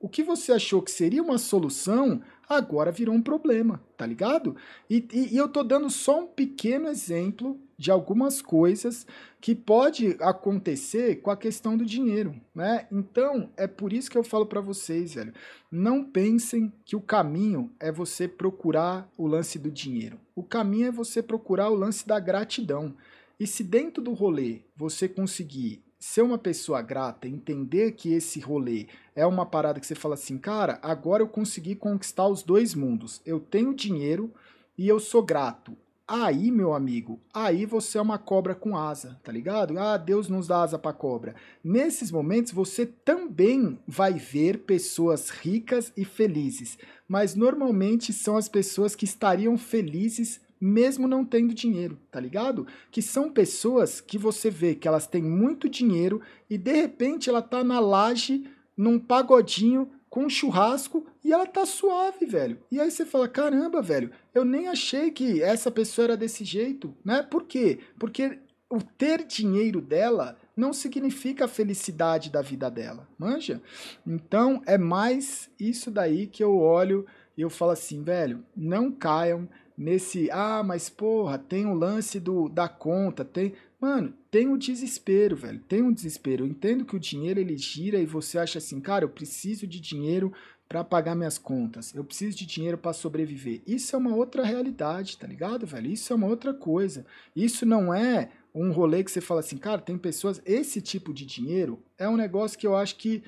o 0.00 0.08
que 0.08 0.22
você 0.22 0.52
achou 0.52 0.80
que 0.80 0.90
seria 0.90 1.22
uma 1.22 1.36
solução, 1.36 2.22
agora 2.48 2.90
virou 2.90 3.14
um 3.14 3.20
problema, 3.20 3.84
tá 3.94 4.06
ligado? 4.06 4.56
E, 4.88 5.06
e, 5.12 5.34
e 5.34 5.36
eu 5.36 5.50
tô 5.50 5.62
dando 5.62 5.90
só 5.90 6.20
um 6.20 6.26
pequeno 6.26 6.88
exemplo 6.88 7.60
de 7.78 7.92
algumas 7.92 8.42
coisas 8.42 9.06
que 9.40 9.54
pode 9.54 10.16
acontecer 10.20 11.22
com 11.22 11.30
a 11.30 11.36
questão 11.36 11.76
do 11.76 11.86
dinheiro, 11.86 12.34
né? 12.52 12.88
Então, 12.90 13.50
é 13.56 13.68
por 13.68 13.92
isso 13.92 14.10
que 14.10 14.18
eu 14.18 14.24
falo 14.24 14.46
para 14.46 14.60
vocês, 14.60 15.14
velho, 15.14 15.32
não 15.70 16.04
pensem 16.04 16.72
que 16.84 16.96
o 16.96 17.00
caminho 17.00 17.70
é 17.78 17.92
você 17.92 18.26
procurar 18.26 19.08
o 19.16 19.28
lance 19.28 19.60
do 19.60 19.70
dinheiro. 19.70 20.18
O 20.34 20.42
caminho 20.42 20.88
é 20.88 20.90
você 20.90 21.22
procurar 21.22 21.70
o 21.70 21.76
lance 21.76 22.06
da 22.06 22.18
gratidão. 22.18 22.96
E 23.38 23.46
se 23.46 23.62
dentro 23.62 24.02
do 24.02 24.12
rolê 24.12 24.62
você 24.76 25.08
conseguir 25.08 25.80
ser 26.00 26.22
uma 26.22 26.38
pessoa 26.38 26.82
grata, 26.82 27.28
entender 27.28 27.92
que 27.92 28.12
esse 28.12 28.40
rolê 28.40 28.86
é 29.14 29.24
uma 29.24 29.46
parada 29.46 29.78
que 29.78 29.86
você 29.86 29.94
fala 29.94 30.14
assim, 30.14 30.36
cara, 30.36 30.78
agora 30.82 31.22
eu 31.22 31.28
consegui 31.28 31.76
conquistar 31.76 32.26
os 32.26 32.42
dois 32.42 32.74
mundos. 32.74 33.20
Eu 33.24 33.38
tenho 33.38 33.74
dinheiro 33.74 34.32
e 34.76 34.88
eu 34.88 34.98
sou 34.98 35.22
grato. 35.22 35.76
Aí, 36.10 36.50
meu 36.50 36.72
amigo, 36.72 37.20
aí 37.34 37.66
você 37.66 37.98
é 37.98 38.00
uma 38.00 38.16
cobra 38.16 38.54
com 38.54 38.74
asa, 38.74 39.20
tá 39.22 39.30
ligado? 39.30 39.78
Ah, 39.78 39.98
Deus 39.98 40.26
nos 40.26 40.46
dá 40.46 40.62
asa 40.62 40.78
para 40.78 40.94
cobra. 40.94 41.34
Nesses 41.62 42.10
momentos 42.10 42.50
você 42.50 42.86
também 42.86 43.78
vai 43.86 44.14
ver 44.14 44.60
pessoas 44.60 45.28
ricas 45.28 45.92
e 45.94 46.06
felizes, 46.06 46.78
mas 47.06 47.34
normalmente 47.34 48.10
são 48.10 48.38
as 48.38 48.48
pessoas 48.48 48.96
que 48.96 49.04
estariam 49.04 49.58
felizes 49.58 50.40
mesmo 50.58 51.06
não 51.06 51.26
tendo 51.26 51.52
dinheiro, 51.52 51.98
tá 52.10 52.18
ligado? 52.18 52.66
Que 52.90 53.02
são 53.02 53.30
pessoas 53.30 54.00
que 54.00 54.16
você 54.16 54.48
vê 54.50 54.74
que 54.74 54.88
elas 54.88 55.06
têm 55.06 55.22
muito 55.22 55.68
dinheiro 55.68 56.22
e 56.48 56.56
de 56.56 56.72
repente 56.72 57.28
ela 57.28 57.42
tá 57.42 57.62
na 57.62 57.78
laje, 57.78 58.48
num 58.74 58.98
pagodinho, 58.98 59.90
com 60.08 60.28
churrasco 60.28 61.06
e 61.24 61.32
ela 61.32 61.46
tá 61.46 61.66
suave, 61.66 62.26
velho. 62.26 62.58
E 62.70 62.80
aí 62.80 62.90
você 62.90 63.04
fala: 63.04 63.28
caramba, 63.28 63.82
velho, 63.82 64.10
eu 64.34 64.44
nem 64.44 64.68
achei 64.68 65.10
que 65.10 65.42
essa 65.42 65.70
pessoa 65.70 66.06
era 66.06 66.16
desse 66.16 66.44
jeito, 66.44 66.94
né? 67.04 67.22
Por 67.22 67.44
quê? 67.44 67.78
Porque 67.98 68.38
o 68.70 68.82
ter 68.82 69.24
dinheiro 69.24 69.80
dela 69.80 70.36
não 70.56 70.72
significa 70.72 71.46
a 71.46 71.48
felicidade 71.48 72.30
da 72.30 72.42
vida 72.42 72.70
dela, 72.70 73.08
manja? 73.18 73.62
Então 74.06 74.62
é 74.66 74.76
mais 74.76 75.50
isso 75.58 75.90
daí 75.90 76.26
que 76.26 76.44
eu 76.44 76.58
olho 76.58 77.06
e 77.36 77.40
eu 77.40 77.48
falo 77.48 77.70
assim, 77.70 78.02
velho, 78.02 78.44
não 78.56 78.90
caiam 78.90 79.48
nesse, 79.76 80.28
ah, 80.32 80.62
mas 80.62 80.90
porra, 80.90 81.38
tem 81.38 81.66
o 81.66 81.74
lance 81.74 82.18
do, 82.18 82.48
da 82.48 82.68
conta, 82.68 83.24
tem. 83.24 83.54
Mano, 83.80 84.12
tem 84.30 84.48
o 84.48 84.58
desespero, 84.58 85.36
velho. 85.36 85.60
Tem 85.60 85.82
um 85.82 85.92
desespero. 85.92 86.44
Eu 86.44 86.48
entendo 86.48 86.84
que 86.84 86.96
o 86.96 87.00
dinheiro 87.00 87.40
ele 87.40 87.56
gira 87.56 87.98
e 87.98 88.06
você 88.06 88.38
acha 88.38 88.58
assim, 88.58 88.80
cara, 88.80 89.04
eu 89.04 89.08
preciso 89.08 89.66
de 89.66 89.80
dinheiro 89.80 90.32
para 90.68 90.84
pagar 90.84 91.14
minhas 91.14 91.38
contas. 91.38 91.94
Eu 91.94 92.04
preciso 92.04 92.36
de 92.36 92.44
dinheiro 92.44 92.76
para 92.76 92.92
sobreviver. 92.92 93.62
Isso 93.66 93.96
é 93.96 93.98
uma 93.98 94.14
outra 94.14 94.44
realidade, 94.44 95.16
tá 95.16 95.26
ligado, 95.26 95.66
velho? 95.66 95.90
Isso 95.90 96.12
é 96.12 96.16
uma 96.16 96.26
outra 96.26 96.52
coisa. 96.52 97.06
Isso 97.34 97.64
não 97.64 97.92
é 97.92 98.30
um 98.54 98.70
rolê 98.70 99.02
que 99.02 99.10
você 99.10 99.20
fala 99.20 99.40
assim, 99.40 99.56
cara, 99.56 99.80
tem 99.80 99.96
pessoas. 99.96 100.42
Esse 100.44 100.82
tipo 100.82 101.14
de 101.14 101.24
dinheiro 101.24 101.82
é 101.96 102.08
um 102.08 102.16
negócio 102.16 102.58
que 102.58 102.66
eu 102.66 102.76
acho 102.76 102.96
que 102.96 103.22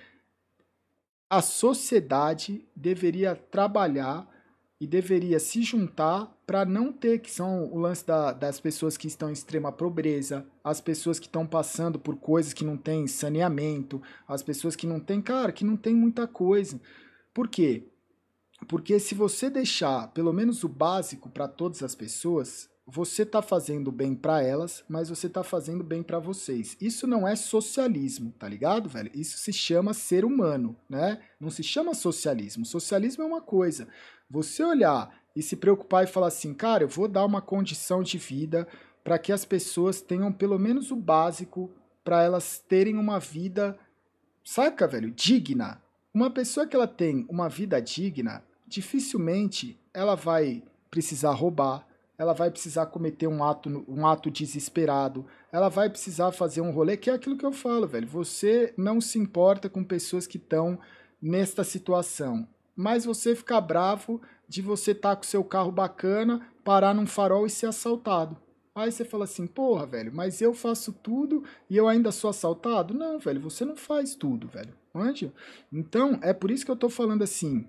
a 1.30 1.40
sociedade 1.40 2.66
deveria 2.76 3.34
trabalhar 3.34 4.28
e 4.80 4.86
deveria 4.86 5.38
se 5.38 5.62
juntar 5.62 6.36
para 6.50 6.64
não 6.64 6.92
ter, 6.92 7.20
que 7.20 7.30
são 7.30 7.72
o 7.72 7.78
lance 7.78 8.04
da, 8.04 8.32
das 8.32 8.58
pessoas 8.58 8.96
que 8.96 9.06
estão 9.06 9.30
em 9.30 9.32
extrema 9.32 9.70
pobreza, 9.70 10.44
as 10.64 10.80
pessoas 10.80 11.20
que 11.20 11.26
estão 11.26 11.46
passando 11.46 11.96
por 11.96 12.16
coisas 12.16 12.52
que 12.52 12.64
não 12.64 12.76
tem 12.76 13.06
saneamento, 13.06 14.02
as 14.26 14.42
pessoas 14.42 14.74
que 14.74 14.84
não 14.84 14.98
tem, 14.98 15.22
cara, 15.22 15.52
que 15.52 15.64
não 15.64 15.76
tem 15.76 15.94
muita 15.94 16.26
coisa. 16.26 16.80
Por 17.32 17.46
quê? 17.46 17.86
Porque 18.66 18.98
se 18.98 19.14
você 19.14 19.48
deixar 19.48 20.08
pelo 20.08 20.32
menos 20.32 20.64
o 20.64 20.68
básico 20.68 21.30
para 21.30 21.46
todas 21.46 21.84
as 21.84 21.94
pessoas, 21.94 22.68
você 22.84 23.22
está 23.22 23.40
fazendo 23.40 23.92
bem 23.92 24.12
para 24.12 24.42
elas, 24.42 24.82
mas 24.88 25.08
você 25.08 25.28
está 25.28 25.44
fazendo 25.44 25.84
bem 25.84 26.02
para 26.02 26.18
vocês. 26.18 26.76
Isso 26.80 27.06
não 27.06 27.28
é 27.28 27.36
socialismo, 27.36 28.34
tá 28.36 28.48
ligado, 28.48 28.88
velho? 28.88 29.12
Isso 29.14 29.38
se 29.38 29.52
chama 29.52 29.94
ser 29.94 30.24
humano, 30.24 30.76
né? 30.88 31.22
Não 31.38 31.48
se 31.48 31.62
chama 31.62 31.94
socialismo. 31.94 32.66
Socialismo 32.66 33.22
é 33.22 33.26
uma 33.26 33.40
coisa. 33.40 33.86
Você 34.28 34.64
olhar 34.64 35.19
e 35.34 35.42
se 35.42 35.56
preocupar 35.56 36.04
e 36.04 36.08
falar 36.08 36.28
assim, 36.28 36.52
cara, 36.52 36.84
eu 36.84 36.88
vou 36.88 37.08
dar 37.08 37.24
uma 37.24 37.40
condição 37.40 38.02
de 38.02 38.18
vida 38.18 38.66
para 39.02 39.18
que 39.18 39.32
as 39.32 39.44
pessoas 39.44 40.00
tenham 40.00 40.32
pelo 40.32 40.58
menos 40.58 40.90
o 40.90 40.96
básico 40.96 41.70
para 42.04 42.22
elas 42.22 42.58
terem 42.58 42.96
uma 42.96 43.18
vida, 43.18 43.78
saca, 44.44 44.86
velho, 44.86 45.10
digna. 45.10 45.80
Uma 46.12 46.30
pessoa 46.30 46.66
que 46.66 46.74
ela 46.74 46.88
tem 46.88 47.24
uma 47.28 47.48
vida 47.48 47.80
digna, 47.80 48.42
dificilmente 48.66 49.78
ela 49.94 50.14
vai 50.14 50.62
precisar 50.90 51.32
roubar, 51.32 51.86
ela 52.18 52.32
vai 52.32 52.50
precisar 52.50 52.86
cometer 52.86 53.26
um 53.26 53.42
ato, 53.42 53.84
um 53.88 54.06
ato 54.06 54.30
desesperado, 54.30 55.24
ela 55.50 55.68
vai 55.68 55.88
precisar 55.88 56.32
fazer 56.32 56.60
um 56.60 56.70
rolê, 56.70 56.96
que 56.96 57.08
é 57.08 57.14
aquilo 57.14 57.36
que 57.36 57.46
eu 57.46 57.52
falo, 57.52 57.86
velho. 57.86 58.06
Você 58.08 58.74
não 58.76 59.00
se 59.00 59.18
importa 59.18 59.70
com 59.70 59.82
pessoas 59.82 60.26
que 60.26 60.36
estão 60.36 60.78
nesta 61.22 61.64
situação 61.64 62.46
mas 62.80 63.04
você 63.04 63.36
fica 63.36 63.60
bravo 63.60 64.22
de 64.50 64.60
você 64.60 64.90
estar 64.90 65.10
tá 65.10 65.16
com 65.16 65.22
seu 65.22 65.44
carro 65.44 65.70
bacana, 65.70 66.44
parar 66.64 66.92
num 66.92 67.06
farol 67.06 67.46
e 67.46 67.50
ser 67.50 67.66
assaltado. 67.66 68.36
Aí 68.74 68.90
você 68.90 69.04
fala 69.04 69.22
assim, 69.22 69.46
porra, 69.46 69.86
velho, 69.86 70.12
mas 70.12 70.42
eu 70.42 70.52
faço 70.52 70.92
tudo 70.92 71.44
e 71.68 71.76
eu 71.76 71.86
ainda 71.86 72.10
sou 72.10 72.30
assaltado? 72.30 72.92
Não, 72.92 73.20
velho, 73.20 73.40
você 73.40 73.64
não 73.64 73.76
faz 73.76 74.16
tudo, 74.16 74.48
velho. 74.48 74.74
Manja? 74.92 75.32
Então, 75.72 76.18
é 76.20 76.32
por 76.32 76.50
isso 76.50 76.64
que 76.64 76.70
eu 76.70 76.76
tô 76.76 76.88
falando 76.88 77.22
assim, 77.22 77.64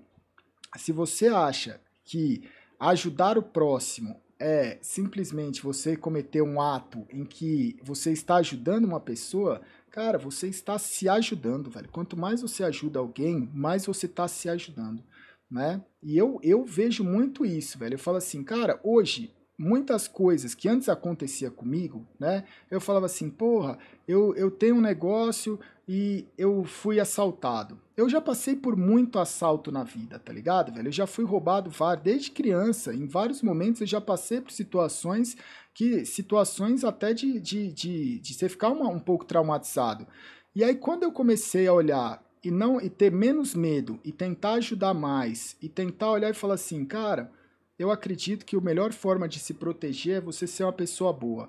se 0.76 0.90
você 0.90 1.28
acha 1.28 1.80
que 2.04 2.42
ajudar 2.80 3.38
o 3.38 3.42
próximo 3.44 4.20
é 4.40 4.78
simplesmente 4.82 5.62
você 5.62 5.96
cometer 5.96 6.42
um 6.42 6.60
ato 6.60 7.06
em 7.12 7.24
que 7.24 7.78
você 7.80 8.10
está 8.10 8.36
ajudando 8.36 8.86
uma 8.86 8.98
pessoa, 8.98 9.60
Cara, 9.92 10.16
você 10.16 10.48
está 10.48 10.78
se 10.78 11.06
ajudando, 11.06 11.68
velho. 11.68 11.90
Quanto 11.92 12.16
mais 12.16 12.40
você 12.40 12.64
ajuda 12.64 12.98
alguém, 12.98 13.50
mais 13.52 13.84
você 13.84 14.06
está 14.06 14.26
se 14.26 14.48
ajudando, 14.48 15.04
né? 15.52 15.82
E 16.02 16.16
eu, 16.16 16.40
eu 16.42 16.64
vejo 16.64 17.04
muito 17.04 17.44
isso, 17.44 17.78
velho. 17.78 17.94
Eu 17.94 17.98
falo 17.98 18.16
assim, 18.16 18.42
cara, 18.42 18.80
hoje 18.82 19.32
muitas 19.58 20.08
coisas 20.08 20.54
que 20.54 20.68
antes 20.68 20.88
acontecia 20.88 21.50
comigo, 21.50 22.06
né? 22.18 22.44
Eu 22.70 22.80
falava 22.80 23.06
assim, 23.06 23.28
porra, 23.28 23.78
eu, 24.08 24.34
eu 24.34 24.50
tenho 24.50 24.76
um 24.76 24.80
negócio 24.80 25.60
e 25.86 26.26
eu 26.38 26.64
fui 26.64 26.98
assaltado. 26.98 27.78
Eu 27.96 28.08
já 28.08 28.20
passei 28.20 28.56
por 28.56 28.76
muito 28.76 29.18
assalto 29.18 29.70
na 29.70 29.84
vida, 29.84 30.18
tá 30.18 30.32
ligado, 30.32 30.72
velho? 30.72 30.88
Eu 30.88 30.92
já 30.92 31.06
fui 31.06 31.24
roubado 31.24 31.70
desde 32.02 32.30
criança. 32.30 32.94
Em 32.94 33.06
vários 33.06 33.42
momentos 33.42 33.82
eu 33.82 33.86
já 33.86 34.00
passei 34.00 34.40
por 34.40 34.50
situações 34.50 35.36
que 35.74 36.04
situações 36.04 36.82
até 36.82 37.12
de, 37.12 37.38
de, 37.38 37.72
de, 37.72 38.18
de 38.18 38.34
você 38.34 38.48
ficar 38.48 38.70
uma, 38.70 38.88
um 38.88 38.98
pouco 38.98 39.24
traumatizado. 39.24 40.06
E 40.54 40.62
aí, 40.62 40.74
quando 40.74 41.02
eu 41.02 41.12
comecei 41.12 41.66
a 41.66 41.72
olhar 41.72 42.21
e 42.42 42.50
não 42.50 42.80
e 42.80 42.90
ter 42.90 43.12
menos 43.12 43.54
medo 43.54 44.00
e 44.04 44.10
tentar 44.10 44.54
ajudar 44.54 44.94
mais 44.94 45.56
e 45.60 45.68
tentar 45.68 46.10
olhar 46.10 46.30
e 46.30 46.34
falar 46.34 46.54
assim, 46.54 46.84
cara, 46.84 47.30
eu 47.78 47.90
acredito 47.90 48.44
que 48.44 48.56
a 48.56 48.60
melhor 48.60 48.92
forma 48.92 49.28
de 49.28 49.38
se 49.38 49.54
proteger 49.54 50.16
é 50.16 50.20
você 50.20 50.46
ser 50.46 50.64
uma 50.64 50.72
pessoa 50.72 51.12
boa. 51.12 51.48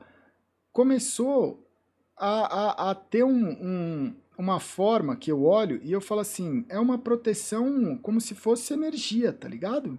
Começou 0.72 1.68
a, 2.16 2.88
a, 2.88 2.92
a 2.92 2.96
ter 2.96 3.24
um, 3.24 3.50
um, 3.50 4.16
uma 4.38 4.60
forma 4.60 5.16
que 5.16 5.32
eu 5.32 5.44
olho 5.44 5.80
e 5.84 5.92
eu 5.92 6.02
falo 6.02 6.22
assim, 6.22 6.66
é 6.70 6.80
uma 6.80 6.98
proteção 6.98 7.98
como 7.98 8.22
se 8.22 8.36
fosse 8.36 8.74
energia, 8.74 9.34
tá 9.34 9.48
ligado? 9.48 9.98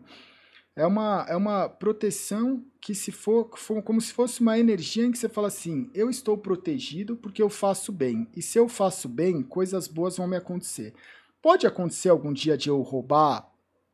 É 0.76 0.84
uma, 0.84 1.24
é 1.28 1.36
uma 1.36 1.68
proteção 1.68 2.64
que 2.80 2.94
se 2.94 3.12
for, 3.12 3.56
for 3.56 3.80
como 3.80 4.00
se 4.00 4.12
fosse 4.12 4.40
uma 4.40 4.58
energia 4.58 5.04
em 5.04 5.12
que 5.12 5.18
você 5.18 5.28
fala 5.28 5.46
assim, 5.46 5.88
eu 5.94 6.10
estou 6.10 6.36
protegido 6.36 7.16
porque 7.16 7.40
eu 7.40 7.48
faço 7.48 7.92
bem. 7.92 8.26
E 8.36 8.42
se 8.42 8.58
eu 8.58 8.68
faço 8.68 9.08
bem, 9.08 9.42
coisas 9.42 9.86
boas 9.86 10.16
vão 10.16 10.26
me 10.26 10.36
acontecer. 10.36 10.92
Pode 11.40 11.66
acontecer 11.66 12.08
algum 12.08 12.32
dia 12.32 12.56
de 12.56 12.70
eu 12.70 12.80
roubar, 12.82 13.48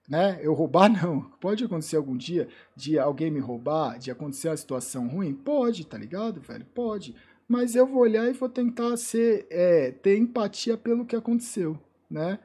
né? 0.09 0.41
Eu 0.43 0.55
roubar 0.55 0.89
não. 1.03 1.21
Pode 1.41 1.65
acontecer 1.65 1.97
algum 1.97 2.17
dia 2.17 2.49
de 2.75 2.99
alguém 2.99 3.31
me 3.31 3.41
roubar, 3.41 3.99
de 3.99 4.11
acontecer 4.11 4.49
uma 4.49 4.57
situação 4.57 5.07
ruim? 5.07 5.35
Pode, 5.35 5.87
tá 5.87 5.99
ligado, 5.99 6.41
velho? 6.41 6.65
Pode. 6.75 7.15
Mas 7.47 7.75
eu 7.75 7.87
vou 7.87 8.01
olhar 8.01 8.27
e 8.29 8.33
vou 8.33 8.49
tentar 8.49 8.97
ser, 8.97 9.47
é, 9.51 9.91
ter 9.91 10.17
empatia 10.17 10.79
pelo 10.79 11.05
que 11.05 11.17
aconteceu, 11.17 11.79
né? 12.11 12.39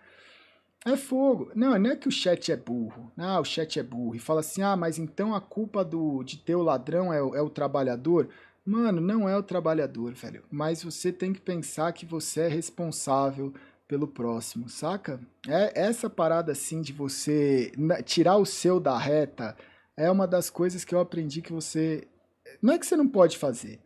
É 0.86 0.98
fogo. 0.98 1.51
Não, 1.56 1.77
não 1.80 1.92
é 1.92 1.96
que 1.96 2.08
o 2.08 2.12
chat 2.12 2.51
é 2.51 2.58
burro. 2.58 3.05
Não, 3.15 3.41
o 3.41 3.45
chat 3.45 3.79
é 3.79 3.84
burro. 3.84 4.15
E 4.15 4.19
fala 4.19 4.41
assim, 4.41 4.62
ah, 4.62 4.75
mas 4.75 4.98
então 4.98 5.34
a 5.34 5.41
culpa 5.41 5.84
do, 5.84 6.24
de 6.24 6.38
ter 6.38 6.55
o 6.55 6.62
ladrão 6.62 7.13
é, 7.13 7.17
é 7.17 7.41
o 7.41 7.50
trabalhador. 7.50 8.29
Mano, 8.65 9.00
não 9.00 9.29
é 9.29 9.38
o 9.38 9.43
trabalhador, 9.43 10.13
velho. 10.13 10.43
Mas 10.51 10.84
você 10.84 11.12
tem 11.12 11.31
que 11.31 11.39
pensar 11.39 11.93
que 11.93 12.05
você 12.05 12.41
é 12.41 12.48
responsável 12.48 13.53
pelo 13.88 14.07
próximo, 14.07 14.67
saca? 14.67 15.19
É 15.48 15.79
essa 15.79 16.10
parada 16.10 16.51
assim 16.51 16.81
de 16.81 16.91
você 16.91 17.72
tirar 18.03 18.38
o 18.38 18.45
seu 18.45 18.79
da 18.79 18.98
reta 18.98 19.55
é 19.95 20.10
uma 20.10 20.27
das 20.27 20.50
coisas 20.50 20.84
que 20.84 20.93
eu 20.93 21.00
aprendi 21.00 21.41
que 21.41 21.53
você 21.53 22.07
não 22.62 22.74
é 22.74 22.79
que 22.79 22.86
você 22.86 22.95
não 22.95 23.07
pode 23.07 23.38
fazer. 23.38 23.79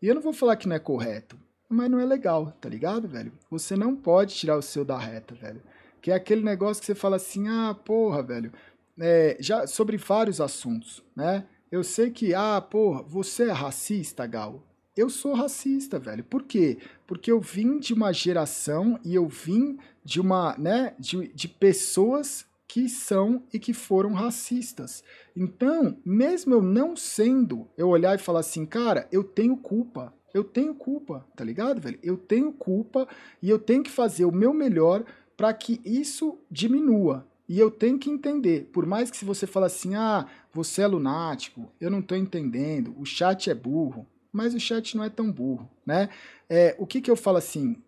E 0.00 0.08
eu 0.08 0.14
não 0.14 0.22
vou 0.22 0.32
falar 0.32 0.56
que 0.56 0.68
não 0.68 0.76
é 0.76 0.78
correto, 0.78 1.36
mas 1.68 1.90
não 1.90 2.00
é 2.00 2.04
legal, 2.04 2.52
tá 2.60 2.68
ligado, 2.68 3.08
velho? 3.08 3.32
Você 3.50 3.76
não 3.76 3.94
pode 3.94 4.34
tirar 4.34 4.56
o 4.56 4.62
seu 4.62 4.84
da 4.84 4.98
reta, 4.98 5.34
velho. 5.34 5.62
Que 6.02 6.10
é 6.10 6.14
aquele 6.14 6.42
negócio 6.42 6.80
que 6.80 6.86
você 6.86 6.94
fala 6.94 7.16
assim, 7.16 7.48
ah, 7.48 7.74
porra, 7.74 8.22
velho, 8.22 8.52
é, 9.00 9.36
já 9.40 9.66
sobre 9.66 9.96
vários 9.96 10.40
assuntos, 10.40 11.02
né? 11.16 11.46
Eu 11.70 11.82
sei 11.82 12.10
que, 12.10 12.34
ah, 12.34 12.60
porra, 12.60 13.02
você 13.02 13.44
é 13.44 13.52
racista, 13.52 14.26
Gal. 14.26 14.62
Eu 14.94 15.08
sou 15.08 15.32
racista, 15.32 15.98
velho. 15.98 16.22
Por 16.22 16.42
quê? 16.42 16.76
Porque 17.06 17.32
eu 17.32 17.40
vim 17.40 17.78
de 17.78 17.94
uma 17.94 18.12
geração 18.12 19.00
e 19.02 19.14
eu 19.14 19.26
vim 19.26 19.78
de 20.04 20.20
uma, 20.20 20.54
né, 20.58 20.94
de, 20.98 21.28
de 21.28 21.48
pessoas 21.48 22.44
que 22.68 22.88
são 22.88 23.42
e 23.52 23.58
que 23.58 23.72
foram 23.72 24.12
racistas. 24.12 25.02
Então, 25.36 25.98
mesmo 26.04 26.52
eu 26.52 26.62
não 26.62 26.96
sendo, 26.96 27.68
eu 27.76 27.88
olhar 27.88 28.14
e 28.14 28.22
falar 28.22 28.40
assim, 28.40 28.66
cara, 28.66 29.08
eu 29.10 29.24
tenho 29.24 29.56
culpa. 29.56 30.12
Eu 30.34 30.42
tenho 30.42 30.74
culpa, 30.74 31.26
tá 31.36 31.44
ligado, 31.44 31.80
velho? 31.80 31.98
Eu 32.02 32.16
tenho 32.16 32.50
culpa 32.52 33.06
e 33.42 33.50
eu 33.50 33.58
tenho 33.58 33.82
que 33.82 33.90
fazer 33.90 34.24
o 34.24 34.32
meu 34.32 34.54
melhor 34.54 35.04
para 35.42 35.52
que 35.52 35.80
isso 35.84 36.38
diminua. 36.48 37.26
E 37.48 37.58
eu 37.58 37.68
tenho 37.68 37.98
que 37.98 38.08
entender, 38.08 38.70
por 38.72 38.86
mais 38.86 39.10
que 39.10 39.16
se 39.16 39.24
você 39.24 39.44
fala 39.44 39.66
assim, 39.66 39.96
ah, 39.96 40.24
você 40.52 40.82
é 40.82 40.86
lunático, 40.86 41.68
eu 41.80 41.90
não 41.90 41.98
estou 41.98 42.16
entendendo, 42.16 42.94
o 42.96 43.04
chat 43.04 43.50
é 43.50 43.54
burro, 43.54 44.06
mas 44.32 44.54
o 44.54 44.60
chat 44.60 44.96
não 44.96 45.02
é 45.02 45.10
tão 45.10 45.32
burro, 45.32 45.68
né? 45.84 46.10
É, 46.48 46.76
o 46.78 46.86
que 46.86 47.00
que 47.00 47.10
eu 47.10 47.16
falo 47.16 47.38
assim? 47.38 47.82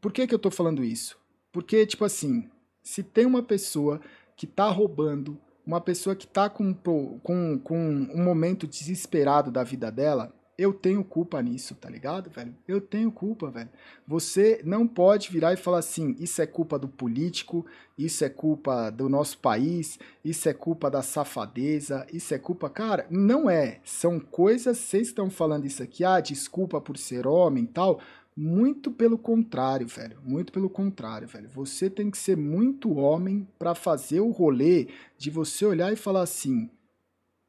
Por 0.00 0.14
que 0.14 0.26
que 0.26 0.32
eu 0.32 0.38
estou 0.38 0.50
falando 0.50 0.82
isso? 0.82 1.18
Porque, 1.52 1.84
tipo 1.84 2.06
assim, 2.06 2.48
se 2.82 3.02
tem 3.02 3.26
uma 3.26 3.42
pessoa 3.42 4.00
que 4.34 4.46
está 4.46 4.70
roubando, 4.70 5.38
uma 5.66 5.82
pessoa 5.82 6.16
que 6.16 6.24
está 6.24 6.48
com, 6.48 6.72
com, 6.72 7.58
com 7.58 7.78
um 8.14 8.24
momento 8.24 8.66
desesperado 8.66 9.50
da 9.50 9.62
vida 9.62 9.92
dela, 9.92 10.34
eu 10.56 10.72
tenho 10.72 11.02
culpa 11.02 11.42
nisso, 11.42 11.74
tá 11.74 11.90
ligado, 11.90 12.30
velho? 12.30 12.54
Eu 12.66 12.80
tenho 12.80 13.10
culpa, 13.10 13.50
velho. 13.50 13.68
Você 14.06 14.60
não 14.64 14.86
pode 14.86 15.30
virar 15.30 15.52
e 15.52 15.56
falar 15.56 15.78
assim: 15.78 16.14
isso 16.18 16.40
é 16.40 16.46
culpa 16.46 16.78
do 16.78 16.88
político, 16.88 17.66
isso 17.98 18.24
é 18.24 18.28
culpa 18.28 18.90
do 18.90 19.08
nosso 19.08 19.38
país, 19.38 19.98
isso 20.24 20.48
é 20.48 20.54
culpa 20.54 20.90
da 20.90 21.02
safadeza, 21.02 22.06
isso 22.12 22.32
é 22.34 22.38
culpa. 22.38 22.70
Cara, 22.70 23.06
não 23.10 23.50
é. 23.50 23.80
São 23.84 24.20
coisas. 24.20 24.78
Vocês 24.78 25.08
estão 25.08 25.28
falando 25.28 25.66
isso 25.66 25.82
aqui, 25.82 26.04
ah, 26.04 26.20
desculpa 26.20 26.80
por 26.80 26.96
ser 26.96 27.26
homem 27.26 27.66
tal. 27.66 28.00
Muito 28.36 28.90
pelo 28.90 29.16
contrário, 29.16 29.86
velho. 29.86 30.18
Muito 30.24 30.52
pelo 30.52 30.68
contrário, 30.68 31.28
velho. 31.28 31.48
Você 31.50 31.88
tem 31.88 32.10
que 32.10 32.18
ser 32.18 32.36
muito 32.36 32.94
homem 32.94 33.46
para 33.58 33.74
fazer 33.74 34.20
o 34.20 34.30
rolê 34.30 34.88
de 35.16 35.30
você 35.30 35.64
olhar 35.64 35.92
e 35.92 35.96
falar 35.96 36.22
assim: 36.22 36.68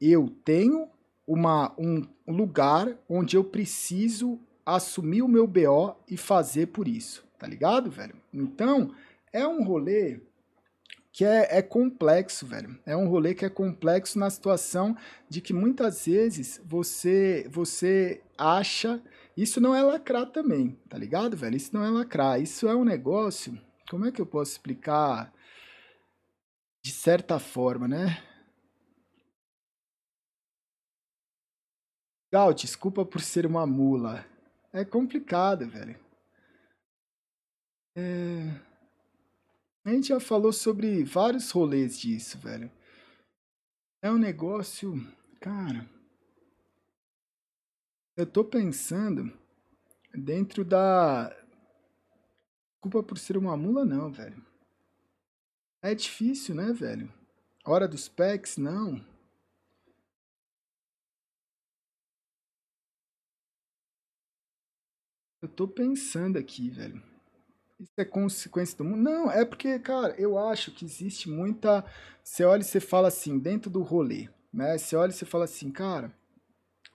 eu 0.00 0.28
tenho 0.44 0.88
uma, 1.26 1.74
um 1.78 2.06
lugar 2.26 2.96
onde 3.08 3.36
eu 3.36 3.44
preciso 3.44 4.38
assumir 4.64 5.22
o 5.22 5.28
meu 5.28 5.46
BO 5.46 5.94
e 6.08 6.16
fazer 6.16 6.66
por 6.66 6.88
isso, 6.88 7.24
tá 7.38 7.46
ligado, 7.46 7.90
velho? 7.90 8.14
Então, 8.32 8.92
é 9.32 9.46
um 9.46 9.62
rolê 9.62 10.20
que 11.16 11.24
é, 11.24 11.58
é, 11.58 11.62
complexo, 11.62 12.44
velho. 12.44 12.78
É 12.84 12.94
um 12.94 13.08
rolê 13.08 13.34
que 13.34 13.44
é 13.44 13.48
complexo 13.48 14.18
na 14.18 14.28
situação 14.28 14.94
de 15.30 15.40
que 15.40 15.54
muitas 15.54 16.04
vezes 16.04 16.60
você 16.62 17.48
você 17.50 18.20
acha. 18.36 19.00
Isso 19.34 19.58
não 19.58 19.74
é 19.74 19.82
lacrar 19.82 20.26
também, 20.26 20.78
tá 20.90 20.98
ligado, 20.98 21.34
velho? 21.34 21.56
Isso 21.56 21.74
não 21.74 21.82
é 21.82 21.88
lacrar. 21.88 22.40
Isso 22.40 22.68
é 22.68 22.76
um 22.76 22.84
negócio. 22.84 23.58
Como 23.88 24.04
é 24.04 24.12
que 24.12 24.20
eu 24.20 24.26
posso 24.26 24.52
explicar? 24.52 25.32
De 26.82 26.92
certa 26.92 27.38
forma, 27.38 27.88
né? 27.88 28.22
Gal, 32.32 32.52
desculpa 32.52 33.04
por 33.04 33.20
ser 33.20 33.46
uma 33.46 33.66
mula. 33.66 34.24
É 34.72 34.84
complicado, 34.84 35.68
velho. 35.68 35.98
É... 37.94 38.66
A 39.84 39.90
gente 39.90 40.08
já 40.08 40.18
falou 40.18 40.52
sobre 40.52 41.04
vários 41.04 41.50
rolês 41.50 41.98
disso, 41.98 42.38
velho. 42.38 42.70
É 44.02 44.10
um 44.10 44.18
negócio. 44.18 44.94
Cara. 45.40 45.88
Eu 48.16 48.26
tô 48.26 48.44
pensando 48.44 49.32
dentro 50.12 50.64
da. 50.64 51.28
Desculpa 52.74 53.02
por 53.02 53.18
ser 53.18 53.36
uma 53.36 53.56
mula, 53.56 53.84
não, 53.84 54.10
velho. 54.10 54.44
É 55.82 55.94
difícil, 55.94 56.54
né, 56.54 56.72
velho? 56.72 57.12
Hora 57.64 57.86
dos 57.86 58.08
packs, 58.08 58.56
não. 58.56 59.04
Eu 65.46 65.50
tô 65.50 65.68
pensando 65.68 66.36
aqui, 66.36 66.68
velho. 66.68 67.00
Isso 67.78 67.92
é 67.96 68.04
consequência 68.04 68.76
do 68.76 68.82
mundo? 68.82 69.00
Não, 69.00 69.30
é 69.30 69.44
porque, 69.44 69.78
cara, 69.78 70.12
eu 70.18 70.36
acho 70.36 70.72
que 70.72 70.84
existe 70.84 71.30
muita. 71.30 71.84
Você 72.24 72.44
olha 72.44 72.62
e 72.62 72.64
você 72.64 72.80
fala 72.80 73.06
assim, 73.06 73.38
dentro 73.38 73.70
do 73.70 73.80
rolê, 73.80 74.28
né? 74.52 74.76
Você 74.76 74.96
olha 74.96 75.10
e 75.10 75.12
você 75.12 75.24
fala 75.24 75.44
assim, 75.44 75.70
cara, 75.70 76.12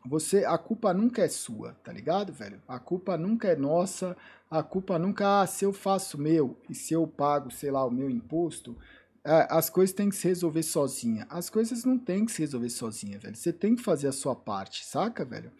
você. 0.05 0.43
A 0.43 0.57
culpa 0.57 0.93
nunca 0.93 1.21
é 1.21 1.29
sua, 1.29 1.75
tá 1.75 1.93
ligado, 1.93 2.33
velho? 2.33 2.61
A 2.67 2.77
culpa 2.77 3.17
nunca 3.17 3.47
é 3.47 3.55
nossa, 3.55 4.17
a 4.49 4.61
culpa 4.61 4.99
nunca. 4.99 5.43
Ah, 5.43 5.47
se 5.47 5.63
eu 5.63 5.71
faço 5.71 6.17
meu 6.17 6.59
e 6.69 6.75
se 6.75 6.93
eu 6.93 7.07
pago, 7.07 7.49
sei 7.49 7.71
lá, 7.71 7.85
o 7.85 7.89
meu 7.89 8.09
imposto, 8.09 8.75
é, 9.23 9.47
as 9.49 9.69
coisas 9.69 9.95
têm 9.95 10.09
que 10.09 10.15
se 10.17 10.27
resolver 10.27 10.63
sozinha. 10.63 11.25
As 11.29 11.49
coisas 11.49 11.85
não 11.85 11.97
têm 11.97 12.25
que 12.25 12.33
se 12.33 12.41
resolver 12.41 12.69
sozinha, 12.69 13.17
velho. 13.17 13.35
Você 13.37 13.53
tem 13.53 13.77
que 13.77 13.81
fazer 13.81 14.09
a 14.09 14.11
sua 14.11 14.35
parte, 14.35 14.83
saca, 14.83 15.23
velho? 15.23 15.53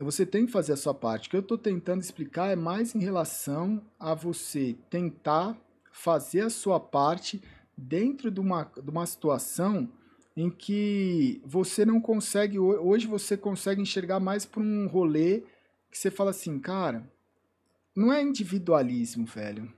Você 0.00 0.24
tem 0.24 0.46
que 0.46 0.52
fazer 0.52 0.72
a 0.72 0.76
sua 0.76 0.94
parte. 0.94 1.28
O 1.28 1.30
que 1.30 1.36
eu 1.36 1.40
estou 1.40 1.58
tentando 1.58 2.00
explicar 2.00 2.50
é 2.50 2.56
mais 2.56 2.94
em 2.94 3.00
relação 3.00 3.84
a 3.98 4.14
você 4.14 4.74
tentar 4.88 5.54
fazer 5.92 6.40
a 6.40 6.50
sua 6.50 6.80
parte 6.80 7.42
dentro 7.76 8.30
de 8.30 8.40
uma, 8.40 8.64
de 8.64 8.88
uma 8.88 9.04
situação 9.04 9.92
em 10.34 10.48
que 10.48 11.42
você 11.44 11.84
não 11.84 12.00
consegue. 12.00 12.58
Hoje 12.58 13.06
você 13.06 13.36
consegue 13.36 13.82
enxergar 13.82 14.18
mais 14.18 14.46
por 14.46 14.62
um 14.62 14.86
rolê 14.86 15.42
que 15.90 15.98
você 15.98 16.10
fala 16.10 16.30
assim, 16.30 16.58
cara, 16.58 17.06
não 17.94 18.10
é 18.10 18.22
individualismo, 18.22 19.26
velho. 19.26 19.70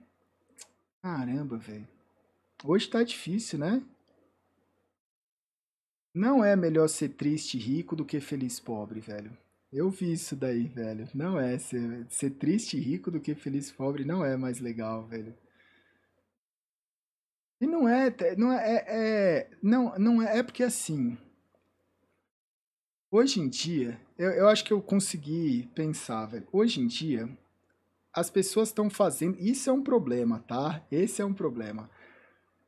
Caramba, 1.03 1.57
velho. 1.57 1.89
Hoje 2.63 2.89
tá 2.89 3.03
difícil, 3.03 3.59
né? 3.59 3.83
Não 6.15 6.45
é 6.45 6.55
melhor 6.55 6.89
ser 6.89 7.09
triste 7.09 7.57
e 7.57 7.61
rico 7.61 7.97
do 7.97 8.05
que 8.05 8.21
feliz 8.21 8.61
pobre, 8.61 9.01
velho. 9.01 9.37
Eu 9.73 9.89
vi 9.89 10.13
isso 10.13 10.37
daí, 10.37 10.69
velho. 10.69 11.09
Não 11.15 11.41
é. 11.41 11.59
Ser, 11.59 12.07
ser 12.11 12.31
triste 12.31 12.77
e 12.77 12.81
rico 12.81 13.11
do 13.11 13.21
que 13.21 13.35
feliz 13.35 13.71
e 13.71 13.75
pobre 13.75 14.05
não 14.05 14.23
é 14.25 14.37
mais 14.37 14.61
legal, 14.61 15.07
velho. 15.07 15.35
E 17.59 17.67
não 17.67 17.89
é. 17.89 18.15
Não 18.37 18.53
é, 18.53 18.71
é, 18.71 18.85
é. 18.87 19.51
não, 19.63 19.99
não 19.99 20.23
é. 20.23 20.39
É 20.39 20.43
porque 20.43 20.63
assim. 20.63 21.17
Hoje 23.11 23.41
em 23.41 23.49
dia, 23.49 23.99
eu, 24.19 24.31
eu 24.31 24.49
acho 24.49 24.65
que 24.65 24.73
eu 24.73 24.83
consegui 24.83 25.71
pensar, 25.75 26.27
velho. 26.27 26.47
Hoje 26.53 26.81
em 26.81 26.87
dia, 26.87 27.29
as 28.13 28.29
pessoas 28.29 28.69
estão 28.69 28.91
fazendo. 28.91 29.39
Isso 29.41 29.71
é 29.71 29.73
um 29.73 29.83
problema, 29.83 30.41
tá? 30.41 30.87
Esse 30.91 31.23
é 31.23 31.25
um 31.25 31.33
problema. 31.33 31.91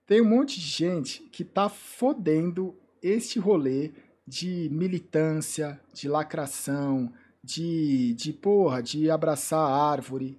Tem 0.06 0.22
um 0.22 0.28
monte 0.28 0.58
de 0.58 0.66
gente 0.66 1.22
que 1.24 1.44
tá 1.44 1.68
fodendo 1.68 2.78
este 3.02 3.38
rolê 3.38 3.92
de 4.26 4.68
militância, 4.70 5.80
de 5.92 6.08
lacração, 6.08 7.12
de, 7.42 8.14
de 8.14 8.32
porra, 8.32 8.82
de 8.82 9.10
abraçar 9.10 9.60
a 9.60 9.90
árvore. 9.90 10.38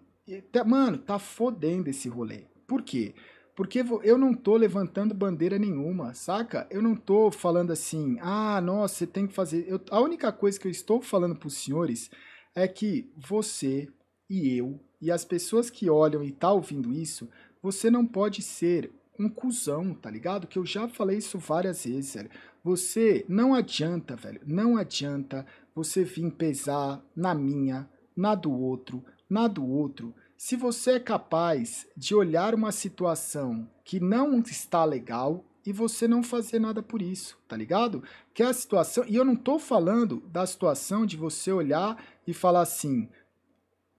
Mano, 0.66 0.98
tá 0.98 1.20
fodendo 1.20 1.90
esse 1.90 2.10
rolê. 2.10 2.46
Por 2.68 2.82
quê? 2.82 3.14
Porque 3.56 3.86
eu 4.04 4.18
não 4.18 4.34
tô 4.34 4.58
levantando 4.58 5.14
bandeira 5.14 5.58
nenhuma, 5.58 6.14
saca? 6.14 6.68
Eu 6.70 6.82
não 6.82 6.96
tô 6.96 7.32
falando 7.32 7.72
assim, 7.72 8.18
ah, 8.20 8.60
nossa, 8.60 8.96
você 8.96 9.08
tem 9.08 9.28
que 9.28 9.34
fazer. 9.34 9.66
Eu, 9.68 9.80
a 9.92 10.02
única 10.02 10.32
coisa 10.32 10.60
que 10.60 10.68
eu 10.68 10.72
estou 10.72 11.02
falando 11.02 11.36
pros 11.36 11.54
senhores 11.54 12.10
é 12.54 12.68
que 12.68 13.10
você 13.16 13.88
e 14.30 14.58
eu 14.58 14.80
e 15.00 15.12
as 15.12 15.24
pessoas 15.24 15.70
que 15.70 15.90
olham 15.90 16.24
e 16.24 16.32
tá 16.32 16.52
ouvindo 16.52 16.92
isso, 16.92 17.30
você 17.62 17.90
não 17.90 18.06
pode 18.06 18.42
ser 18.42 18.92
um 19.20 19.30
cuzão, 19.30 19.94
tá 19.94 20.10
ligado? 20.10 20.48
Que 20.48 20.60
eu 20.60 20.66
já 20.66 20.88
falei 20.88 21.18
isso 21.18 21.38
várias 21.38 21.86
vezes, 21.86 22.12
sério. 22.12 22.30
Você 22.64 23.26
não 23.28 23.54
adianta, 23.54 24.16
velho, 24.16 24.42
não 24.46 24.78
adianta 24.78 25.46
você 25.74 26.04
vir 26.04 26.32
pesar 26.32 27.04
na 27.16 27.36
minha, 27.36 27.90
na 28.16 28.34
do 28.34 28.52
outro, 28.52 29.04
na 29.30 29.48
do 29.48 29.66
outro. 29.66 30.14
Se 30.38 30.56
você 30.56 30.94
é 30.94 31.00
capaz 31.00 31.88
de 31.96 32.14
olhar 32.16 32.54
uma 32.54 32.72
situação 32.72 33.70
que 33.84 34.00
não 34.00 34.40
está 34.40 34.84
legal 34.84 35.44
e 35.66 35.72
você 35.72 36.08
não 36.08 36.22
fazer 36.22 36.60
nada 36.60 36.84
por 36.84 37.02
isso, 37.02 37.38
tá 37.48 37.58
ligado? 37.58 38.04
Que 38.34 38.44
é 38.44 38.48
a 38.48 38.54
situação, 38.54 39.04
e 39.08 39.16
eu 39.16 39.26
não 39.26 39.36
tô 39.36 39.58
falando 39.58 40.22
da 40.28 40.46
situação 40.46 41.06
de 41.06 41.18
você 41.18 41.52
olhar 41.52 42.04
e 42.28 42.34
falar 42.34 42.62
assim: 42.62 43.10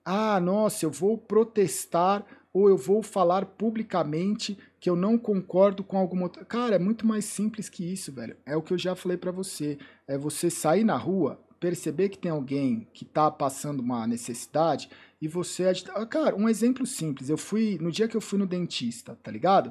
"Ah, 0.05 0.39
nossa, 0.41 0.85
eu 0.85 0.91
vou 0.91 1.19
protestar 1.19 2.25
ou 2.57 2.71
eu 2.71 2.77
vou 2.79 3.03
falar 3.03 3.45
publicamente 3.45 4.57
que 4.81 4.88
eu 4.88 4.97
não 4.97 5.19
concordo 5.19 5.85
com 5.85 5.99
alguma 5.99 6.23
outra. 6.23 6.42
Cara, 6.42 6.77
é 6.77 6.79
muito 6.79 7.07
mais 7.07 7.27
simples 7.27 7.69
que 7.69 7.85
isso, 7.85 8.11
velho. 8.11 8.35
É 8.47 8.57
o 8.57 8.62
que 8.62 8.73
eu 8.73 8.79
já 8.79 8.97
falei 8.97 9.19
para 9.19 9.31
você. 9.31 9.77
É 10.09 10.16
você 10.16 10.49
sair 10.49 10.83
na 10.83 10.97
rua, 10.97 11.38
perceber 11.61 12.09
que 12.09 12.16
tem 12.16 12.31
alguém 12.31 12.88
que 12.95 13.05
tá 13.05 13.31
passando 13.31 13.81
uma 13.81 14.07
necessidade 14.07 14.88
e 15.21 15.29
você. 15.29 15.71
Ah, 15.90 16.07
cara, 16.07 16.35
um 16.35 16.49
exemplo 16.49 16.87
simples. 16.87 17.29
Eu 17.29 17.37
fui. 17.37 17.77
No 17.79 17.92
dia 17.92 18.09
que 18.09 18.16
eu 18.16 18.23
fui 18.23 18.38
no 18.38 18.47
dentista, 18.47 19.19
tá 19.23 19.31
ligado? 19.31 19.71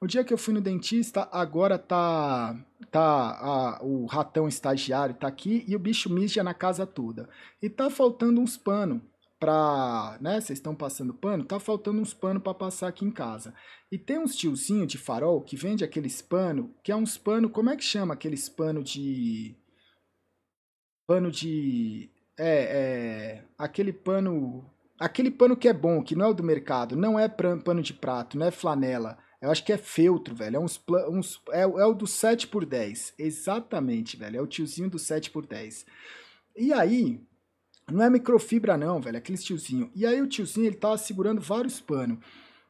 O 0.00 0.06
dia 0.06 0.22
que 0.22 0.32
eu 0.32 0.38
fui 0.38 0.54
no 0.54 0.60
dentista, 0.60 1.28
agora 1.32 1.80
tá 1.80 2.56
tá 2.92 3.02
a, 3.02 3.84
o 3.84 4.06
ratão 4.06 4.46
estagiário 4.46 5.16
tá 5.16 5.26
aqui 5.26 5.64
e 5.66 5.74
o 5.74 5.80
bicho 5.80 6.08
mija 6.08 6.44
na 6.44 6.54
casa 6.54 6.86
toda. 6.86 7.28
E 7.60 7.68
tá 7.68 7.90
faltando 7.90 8.40
uns 8.40 8.56
pano 8.56 9.02
pra, 9.40 10.18
né, 10.20 10.40
vocês 10.40 10.58
estão 10.58 10.74
passando 10.74 11.14
pano, 11.14 11.44
tá 11.44 11.58
faltando 11.58 12.00
uns 12.00 12.14
pano 12.14 12.40
para 12.40 12.54
passar 12.54 12.88
aqui 12.88 13.04
em 13.04 13.10
casa. 13.10 13.54
E 13.90 13.98
tem 13.98 14.18
uns 14.18 14.36
tiozinho 14.36 14.86
de 14.86 14.98
farol 14.98 15.42
que 15.42 15.56
vende 15.56 15.82
aqueles 15.82 16.22
pano, 16.22 16.74
que 16.84 16.92
é 16.92 16.96
uns 16.96 17.16
pano, 17.18 17.50
como 17.50 17.70
é 17.70 17.76
que 17.76 17.82
chama 17.82 18.14
aqueles 18.14 18.48
pano 18.48 18.84
de 18.84 19.56
pano 21.08 21.30
de 21.30 22.10
é, 22.38 23.40
é 23.40 23.44
aquele 23.58 23.92
pano 23.92 24.70
aquele 24.98 25.30
pano 25.30 25.56
que 25.56 25.66
é 25.66 25.72
bom, 25.72 26.02
que 26.04 26.14
não 26.14 26.26
é 26.26 26.28
o 26.28 26.34
do 26.34 26.42
mercado, 26.44 26.94
não 26.94 27.18
é 27.18 27.26
pano 27.28 27.82
de 27.82 27.94
prato, 27.94 28.38
não 28.38 28.46
é 28.46 28.50
flanela 28.50 29.18
eu 29.40 29.50
acho 29.50 29.64
que 29.64 29.72
é 29.72 29.78
feltro, 29.78 30.34
velho. 30.34 30.56
É, 30.56 30.60
uns, 30.60 30.80
uns, 31.08 31.40
é, 31.50 31.62
é 31.62 31.86
o 31.86 31.94
do 31.94 32.06
7 32.06 32.46
por 32.46 32.66
10 32.66 33.14
Exatamente, 33.18 34.16
velho. 34.16 34.36
É 34.36 34.42
o 34.42 34.46
tiozinho 34.46 34.90
do 34.90 34.98
7 34.98 35.30
por 35.30 35.46
10 35.46 35.86
E 36.56 36.72
aí, 36.72 37.20
não 37.90 38.04
é 38.04 38.10
microfibra 38.10 38.76
não, 38.76 39.00
velho. 39.00 39.16
É 39.16 39.18
aquele 39.18 39.38
tiozinho. 39.38 39.90
E 39.94 40.06
aí 40.06 40.20
o 40.20 40.26
tiozinho, 40.26 40.66
ele 40.66 40.76
tava 40.76 40.98
segurando 40.98 41.40
vários 41.40 41.80
panos. 41.80 42.18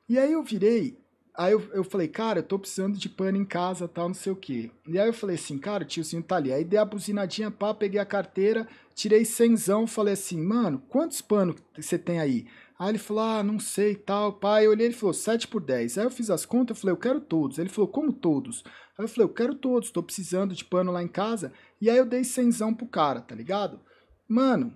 E 0.08 0.18
aí 0.18 0.32
eu 0.32 0.42
virei, 0.42 0.98
aí 1.36 1.52
eu, 1.52 1.62
eu 1.72 1.84
falei, 1.84 2.08
cara, 2.08 2.40
eu 2.40 2.42
tô 2.42 2.58
precisando 2.58 2.98
de 2.98 3.08
pano 3.08 3.36
em 3.36 3.44
casa, 3.44 3.86
tal, 3.86 4.08
não 4.08 4.14
sei 4.14 4.32
o 4.32 4.36
quê. 4.36 4.70
E 4.88 4.98
aí 4.98 5.08
eu 5.08 5.12
falei 5.12 5.36
assim, 5.36 5.56
cara, 5.56 5.84
o 5.84 5.86
tiozinho 5.86 6.22
tá 6.22 6.36
ali. 6.36 6.52
Aí 6.52 6.64
dei 6.64 6.78
a 6.78 6.84
buzinadinha, 6.84 7.50
pá, 7.50 7.72
peguei 7.72 8.00
a 8.00 8.04
carteira, 8.04 8.66
tirei 8.94 9.24
cenzão, 9.24 9.86
falei 9.86 10.14
assim, 10.14 10.40
mano, 10.40 10.82
quantos 10.88 11.20
panos 11.20 11.56
você 11.76 11.96
tem 11.96 12.18
aí? 12.18 12.46
Aí 12.78 12.88
ele 12.88 12.98
falou, 12.98 13.22
ah, 13.22 13.42
não 13.42 13.60
sei, 13.60 13.94
tal, 13.94 14.32
pai. 14.32 14.66
Eu 14.66 14.70
olhei, 14.70 14.86
ele 14.86 14.94
falou, 14.94 15.12
7 15.12 15.46
por 15.46 15.60
10. 15.60 15.98
Aí 15.98 16.04
eu 16.04 16.10
fiz 16.10 16.30
as 16.30 16.46
contas, 16.46 16.76
eu 16.76 16.80
falei, 16.80 16.92
eu 16.94 16.98
quero 16.98 17.20
todos. 17.20 17.58
Ele 17.58 17.68
falou, 17.68 17.88
como 17.88 18.12
todos? 18.12 18.64
Aí 18.98 19.04
eu 19.04 19.08
falei, 19.08 19.24
eu 19.26 19.34
quero 19.34 19.54
todos, 19.54 19.90
tô 19.90 20.02
precisando 20.02 20.54
de 20.54 20.64
pano 20.64 20.90
lá 20.90 21.02
em 21.02 21.08
casa. 21.08 21.52
E 21.80 21.90
aí 21.90 21.98
eu 21.98 22.06
dei 22.06 22.24
cenzão 22.24 22.72
pro 22.72 22.86
cara, 22.86 23.20
tá 23.20 23.34
ligado? 23.34 23.78
Mano, 24.26 24.74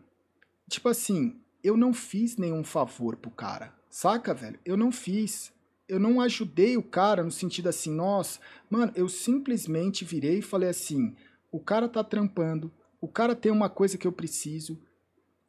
tipo 0.68 0.88
assim, 0.88 1.40
eu 1.62 1.76
não 1.76 1.92
fiz 1.92 2.36
nenhum 2.36 2.64
favor 2.64 3.16
pro 3.16 3.30
cara, 3.30 3.74
saca, 3.90 4.34
velho? 4.34 4.58
Eu 4.64 4.76
não 4.76 4.92
fiz. 4.92 5.52
Eu 5.86 6.00
não 6.00 6.20
ajudei 6.20 6.76
o 6.78 6.82
cara 6.82 7.22
no 7.22 7.30
sentido 7.30 7.68
assim, 7.68 7.94
nossa, 7.94 8.40
mano, 8.70 8.90
eu 8.94 9.06
simplesmente 9.06 10.02
virei 10.02 10.38
e 10.38 10.42
falei 10.42 10.70
assim, 10.70 11.14
o 11.52 11.60
cara 11.60 11.88
tá 11.88 12.02
trampando, 12.02 12.72
o 13.02 13.06
cara 13.06 13.36
tem 13.36 13.52
uma 13.52 13.68
coisa 13.68 13.98
que 13.98 14.06
eu 14.06 14.12
preciso, 14.12 14.80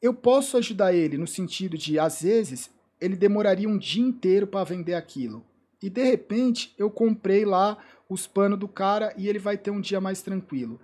eu 0.01 0.13
posso 0.13 0.57
ajudar 0.57 0.93
ele 0.93 1.17
no 1.17 1.25
sentido 1.25 1.77
de, 1.77 1.97
às 1.97 2.21
vezes, 2.21 2.69
ele 2.99 3.15
demoraria 3.15 3.69
um 3.69 3.77
dia 3.77 4.03
inteiro 4.03 4.45
para 4.45 4.63
vender 4.63 4.93
aquilo. 4.93 5.45
E 5.81 5.89
de 5.89 6.03
repente 6.03 6.73
eu 6.77 6.89
comprei 6.89 7.45
lá 7.45 7.77
os 8.09 8.27
panos 8.27 8.59
do 8.59 8.67
cara 8.67 9.13
e 9.17 9.27
ele 9.27 9.39
vai 9.39 9.57
ter 9.57 9.71
um 9.71 9.81
dia 9.81 10.01
mais 10.01 10.21
tranquilo. 10.21 10.79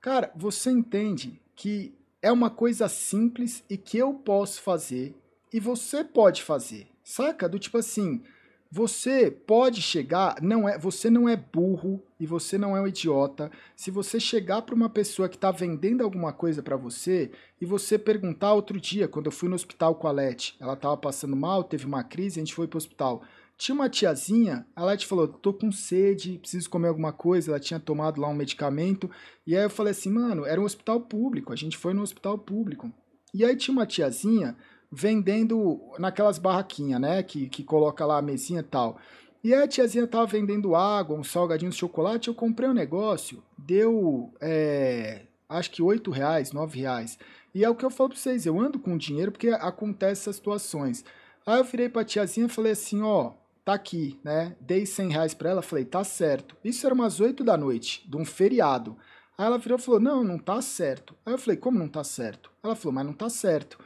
Cara, 0.00 0.32
você 0.34 0.70
entende 0.70 1.40
que 1.54 1.94
é 2.24 2.32
uma 2.32 2.48
coisa 2.48 2.88
simples 2.88 3.62
e 3.68 3.76
que 3.76 3.98
eu 3.98 4.14
posso 4.14 4.62
fazer 4.62 5.14
e 5.52 5.60
você 5.60 6.02
pode 6.02 6.42
fazer. 6.42 6.86
Saca? 7.02 7.46
Do 7.46 7.58
tipo 7.58 7.76
assim, 7.76 8.22
você 8.70 9.30
pode 9.30 9.82
chegar, 9.82 10.40
não 10.40 10.66
é, 10.66 10.78
você 10.78 11.10
não 11.10 11.28
é 11.28 11.36
burro 11.36 12.02
e 12.18 12.26
você 12.26 12.56
não 12.56 12.74
é 12.74 12.80
um 12.80 12.88
idiota. 12.88 13.52
Se 13.76 13.90
você 13.90 14.18
chegar 14.18 14.62
para 14.62 14.74
uma 14.74 14.88
pessoa 14.88 15.28
que 15.28 15.36
está 15.36 15.50
vendendo 15.50 16.02
alguma 16.02 16.32
coisa 16.32 16.62
para 16.62 16.76
você 16.78 17.30
e 17.60 17.66
você 17.66 17.98
perguntar 17.98 18.54
outro 18.54 18.80
dia, 18.80 19.06
quando 19.06 19.26
eu 19.26 19.32
fui 19.32 19.50
no 19.50 19.54
hospital 19.54 19.94
com 19.94 20.08
a 20.08 20.10
Leti, 20.10 20.56
ela 20.58 20.72
estava 20.72 20.96
passando 20.96 21.36
mal, 21.36 21.62
teve 21.62 21.84
uma 21.84 22.02
crise, 22.02 22.40
a 22.40 22.42
gente 22.42 22.54
foi 22.54 22.66
para 22.66 22.78
o 22.78 22.78
hospital. 22.78 23.22
Tinha 23.56 23.74
uma 23.74 23.88
tiazinha, 23.88 24.66
a 24.74 24.84
Leti 24.84 25.06
falou: 25.06 25.28
"Tô 25.28 25.52
com 25.52 25.70
sede, 25.70 26.38
preciso 26.38 26.68
comer 26.68 26.88
alguma 26.88 27.12
coisa". 27.12 27.50
Ela 27.50 27.60
tinha 27.60 27.80
tomado 27.80 28.20
lá 28.20 28.28
um 28.28 28.34
medicamento. 28.34 29.10
E 29.46 29.56
aí 29.56 29.64
eu 29.64 29.70
falei 29.70 29.92
assim: 29.92 30.10
"Mano, 30.10 30.44
era 30.44 30.60
um 30.60 30.64
hospital 30.64 31.00
público, 31.00 31.52
a 31.52 31.56
gente 31.56 31.76
foi 31.76 31.94
no 31.94 32.02
hospital 32.02 32.38
público". 32.38 32.92
E 33.32 33.44
aí 33.44 33.56
tinha 33.56 33.72
uma 33.72 33.86
tiazinha 33.86 34.56
vendendo 34.90 35.80
naquelas 35.98 36.38
barraquinhas, 36.38 37.00
né? 37.00 37.22
Que, 37.22 37.48
que 37.48 37.64
coloca 37.64 38.06
lá 38.06 38.18
a 38.18 38.22
mesinha 38.22 38.60
e 38.60 38.64
tal. 38.64 38.98
E 39.42 39.52
a 39.52 39.68
tiazinha 39.68 40.06
tava 40.06 40.26
vendendo 40.26 40.74
água, 40.74 41.18
um 41.18 41.24
salgadinho 41.24 41.70
de 41.70 41.76
chocolate. 41.76 42.28
Eu 42.28 42.34
comprei 42.34 42.68
um 42.68 42.72
negócio, 42.72 43.42
deu 43.58 44.32
é, 44.40 45.26
acho 45.48 45.70
que 45.70 45.82
8 45.82 46.10
reais, 46.10 46.52
9 46.52 46.80
reais. 46.80 47.18
E 47.54 47.64
é 47.64 47.68
o 47.68 47.74
que 47.74 47.84
eu 47.84 47.90
falo 47.90 48.10
pra 48.10 48.18
vocês, 48.18 48.46
eu 48.46 48.58
ando 48.58 48.78
com 48.78 48.96
dinheiro 48.96 49.30
porque 49.30 49.48
acontece 49.48 50.22
essas 50.22 50.36
situações. 50.36 51.04
Aí 51.46 51.58
eu 51.58 51.64
virei 51.64 51.88
pra 51.88 52.04
tiazinha 52.04 52.46
e 52.46 52.50
falei 52.50 52.72
assim, 52.72 53.02
ó, 53.02 53.32
tá 53.64 53.74
aqui, 53.74 54.18
né? 54.22 54.56
Dei 54.60 54.84
100 54.84 55.08
reais 55.10 55.34
pra 55.34 55.50
ela, 55.50 55.62
falei, 55.62 55.84
tá 55.84 56.04
certo. 56.04 56.56
Isso 56.64 56.84
era 56.86 56.94
umas 56.94 57.20
8 57.20 57.42
da 57.42 57.56
noite, 57.56 58.08
de 58.08 58.16
um 58.16 58.24
feriado. 58.24 58.96
Aí 59.36 59.46
ela 59.46 59.58
virou 59.58 59.78
e 59.78 59.82
falou, 59.82 60.00
não, 60.00 60.22
não 60.22 60.38
tá 60.38 60.60
certo. 60.60 61.14
Aí 61.24 61.32
eu 61.32 61.38
falei, 61.38 61.56
como 61.56 61.78
não 61.78 61.88
tá 61.88 62.04
certo? 62.04 62.50
Ela 62.62 62.76
falou, 62.76 62.94
mas 62.94 63.06
não 63.06 63.12
tá 63.12 63.28
certo. 63.28 63.78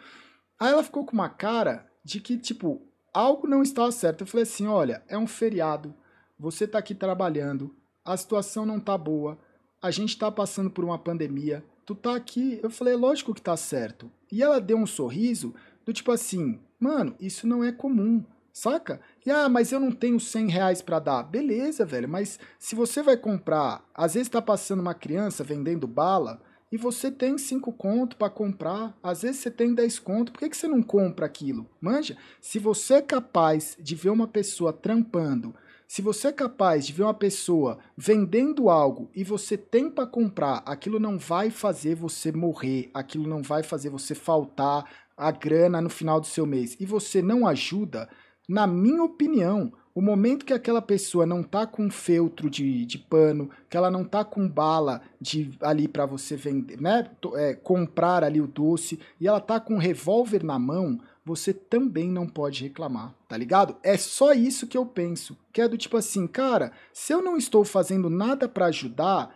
Aí 0.59 0.73
ela 0.73 0.83
ficou 0.83 1.05
com 1.05 1.13
uma 1.13 1.29
cara 1.29 1.87
de 2.05 2.21
que, 2.21 2.37
tipo, 2.37 2.83
algo 3.13 3.47
não 3.47 3.63
estava 3.63 3.93
certo. 3.93 4.23
Eu 4.23 4.27
falei 4.27 4.43
assim: 4.43 4.67
olha, 4.67 5.03
é 5.09 5.17
um 5.17 5.27
feriado, 5.27 5.95
você 6.39 6.65
está 6.65 6.79
aqui 6.79 6.95
trabalhando, 6.95 7.75
a 8.05 8.17
situação 8.17 8.65
não 8.65 8.81
tá 8.81 8.97
boa, 8.97 9.39
a 9.81 9.91
gente 9.91 10.11
está 10.11 10.31
passando 10.31 10.71
por 10.71 10.85
uma 10.85 10.99
pandemia, 10.99 11.65
tu 11.85 11.95
tá 11.95 12.15
aqui. 12.15 12.61
Eu 12.63 12.71
falei: 12.71 12.95
lógico 12.95 13.35
que 13.35 13.43
tá 13.43 13.57
certo. 13.57 14.11
E 14.31 14.43
ela 14.43 14.61
deu 14.61 14.77
um 14.77 14.87
sorriso 14.87 15.55
do 15.85 15.93
tipo 15.93 16.11
assim: 16.11 16.61
mano, 16.79 17.15
isso 17.21 17.47
não 17.47 17.63
é 17.63 17.73
comum. 17.73 18.25
Saca? 18.59 19.01
E 19.25 19.31
ah, 19.31 19.49
mas 19.49 19.71
eu 19.71 19.79
não 19.79 19.93
tenho 19.93 20.19
100 20.19 20.49
reais 20.49 20.83
para 20.83 20.99
dar. 20.99 21.23
Beleza, 21.23 21.85
velho, 21.85 22.09
mas 22.09 22.41
se 22.59 22.75
você 22.75 23.05
vai 23.05 23.17
comprar, 23.17 23.85
às 23.95 24.15
vezes 24.15 24.29
tá 24.29 24.43
passando 24.43 24.81
uma 24.81 24.95
criança 24.95 25.45
vendendo 25.45 25.87
bala, 25.87 26.43
e 26.73 26.77
você 26.77 27.09
tem 27.09 27.39
5 27.39 27.73
conto 27.75 28.17
para 28.17 28.29
comprar, 28.29 28.99
às 29.01 29.23
vezes 29.23 29.43
você 29.43 29.51
tem 29.53 29.73
10 29.73 30.01
conto, 30.01 30.33
por 30.33 30.41
que, 30.41 30.49
que 30.51 30.57
você 30.57 30.67
não 30.67 30.83
compra 30.83 31.25
aquilo? 31.25 31.71
Manja, 31.81 32.17
se 32.41 32.59
você 32.59 32.95
é 32.95 33.03
capaz 33.03 33.77
de 33.79 33.95
ver 33.95 34.11
uma 34.11 34.27
pessoa 34.27 34.73
trampando, 34.73 35.55
se 35.87 36.03
você 36.03 36.27
é 36.27 36.33
capaz 36.33 36.85
de 36.85 36.93
ver 36.93 37.05
uma 37.05 37.15
pessoa 37.15 37.79
vendendo 37.97 38.69
algo 38.69 39.09
e 39.15 39.23
você 39.23 39.57
tem 39.57 39.89
para 39.89 40.05
comprar, 40.05 40.65
aquilo 40.67 40.99
não 40.99 41.17
vai 41.17 41.49
fazer 41.49 41.95
você 41.95 42.33
morrer, 42.33 42.91
aquilo 42.93 43.29
não 43.29 43.41
vai 43.41 43.63
fazer 43.63 43.89
você 43.89 44.17
faltar 44.17 44.85
a 45.17 45.31
grana 45.31 45.81
no 45.81 45.89
final 45.89 46.21
do 46.21 46.27
seu 46.27 46.45
mês 46.45 46.77
e 46.79 46.85
você 46.85 47.23
não 47.23 47.47
ajuda, 47.47 48.09
na 48.49 48.67
minha 48.67 49.05
opinião, 49.05 49.73
o 49.95 50.01
momento 50.01 50.45
que 50.45 50.53
aquela 50.53 50.81
pessoa 50.81 51.27
não 51.27 51.43
tá 51.43 51.67
com 51.67 51.91
feltro 51.91 52.49
de, 52.49 52.87
de 52.87 52.99
pano, 52.99 53.51
que 53.69 53.77
ela 53.77 53.91
não 53.91 54.05
tá 54.05 54.25
com 54.25 54.49
bala 54.49 55.03
de 55.21 55.51
ali 55.61 55.89
para 55.89 56.07
você 56.07 56.37
vender, 56.37 56.81
né, 56.81 57.11
é, 57.35 57.55
comprar 57.55 58.23
ali 58.23 58.41
o 58.41 58.47
doce, 58.47 59.01
e 59.21 59.27
ela 59.27 59.41
tá 59.41 59.59
com 59.59 59.75
um 59.75 59.79
revólver 59.79 60.45
na 60.45 60.59
mão, 60.59 61.01
você 61.25 61.53
também 61.53 62.11
não 62.11 62.27
pode 62.27 62.63
reclamar, 62.63 63.13
tá 63.29 63.37
ligado? 63.37 63.77
É 63.83 63.99
só 63.99 64.33
isso 64.33 64.67
que 64.67 64.79
eu 64.79 64.87
penso, 64.87 65.37
que 65.53 65.61
é 65.61 65.69
do 65.69 65.77
tipo 65.77 65.97
assim, 65.97 66.27
cara, 66.27 66.73
se 66.93 67.13
eu 67.13 67.21
não 67.21 67.37
estou 67.37 67.65
fazendo 67.65 68.09
nada 68.09 68.49
para 68.49 68.67
ajudar, 68.67 69.35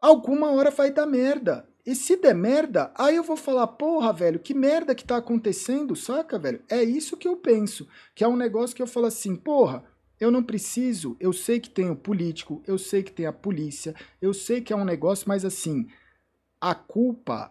alguma 0.00 0.52
hora 0.52 0.70
vai 0.70 0.90
dar 0.90 1.06
merda. 1.06 1.68
E 1.84 1.94
se 1.94 2.16
der 2.16 2.34
merda, 2.34 2.92
aí 2.94 3.16
eu 3.16 3.22
vou 3.22 3.36
falar, 3.36 3.66
porra, 3.66 4.12
velho, 4.12 4.38
que 4.38 4.54
merda 4.54 4.94
que 4.94 5.04
tá 5.04 5.16
acontecendo, 5.16 5.96
saca, 5.96 6.38
velho? 6.38 6.62
É 6.68 6.82
isso 6.82 7.16
que 7.16 7.26
eu 7.26 7.36
penso. 7.36 7.88
Que 8.14 8.22
é 8.22 8.28
um 8.28 8.36
negócio 8.36 8.76
que 8.76 8.82
eu 8.82 8.86
falo 8.86 9.06
assim, 9.06 9.34
porra, 9.34 9.84
eu 10.20 10.30
não 10.30 10.42
preciso, 10.42 11.16
eu 11.18 11.32
sei 11.32 11.58
que 11.58 11.70
tem 11.70 11.90
o 11.90 11.96
político, 11.96 12.62
eu 12.66 12.78
sei 12.78 13.02
que 13.02 13.10
tem 13.10 13.24
a 13.24 13.32
polícia, 13.32 13.94
eu 14.20 14.34
sei 14.34 14.60
que 14.60 14.72
é 14.72 14.76
um 14.76 14.84
negócio, 14.84 15.26
mas 15.26 15.46
assim, 15.46 15.88
a 16.60 16.74
culpa 16.74 17.50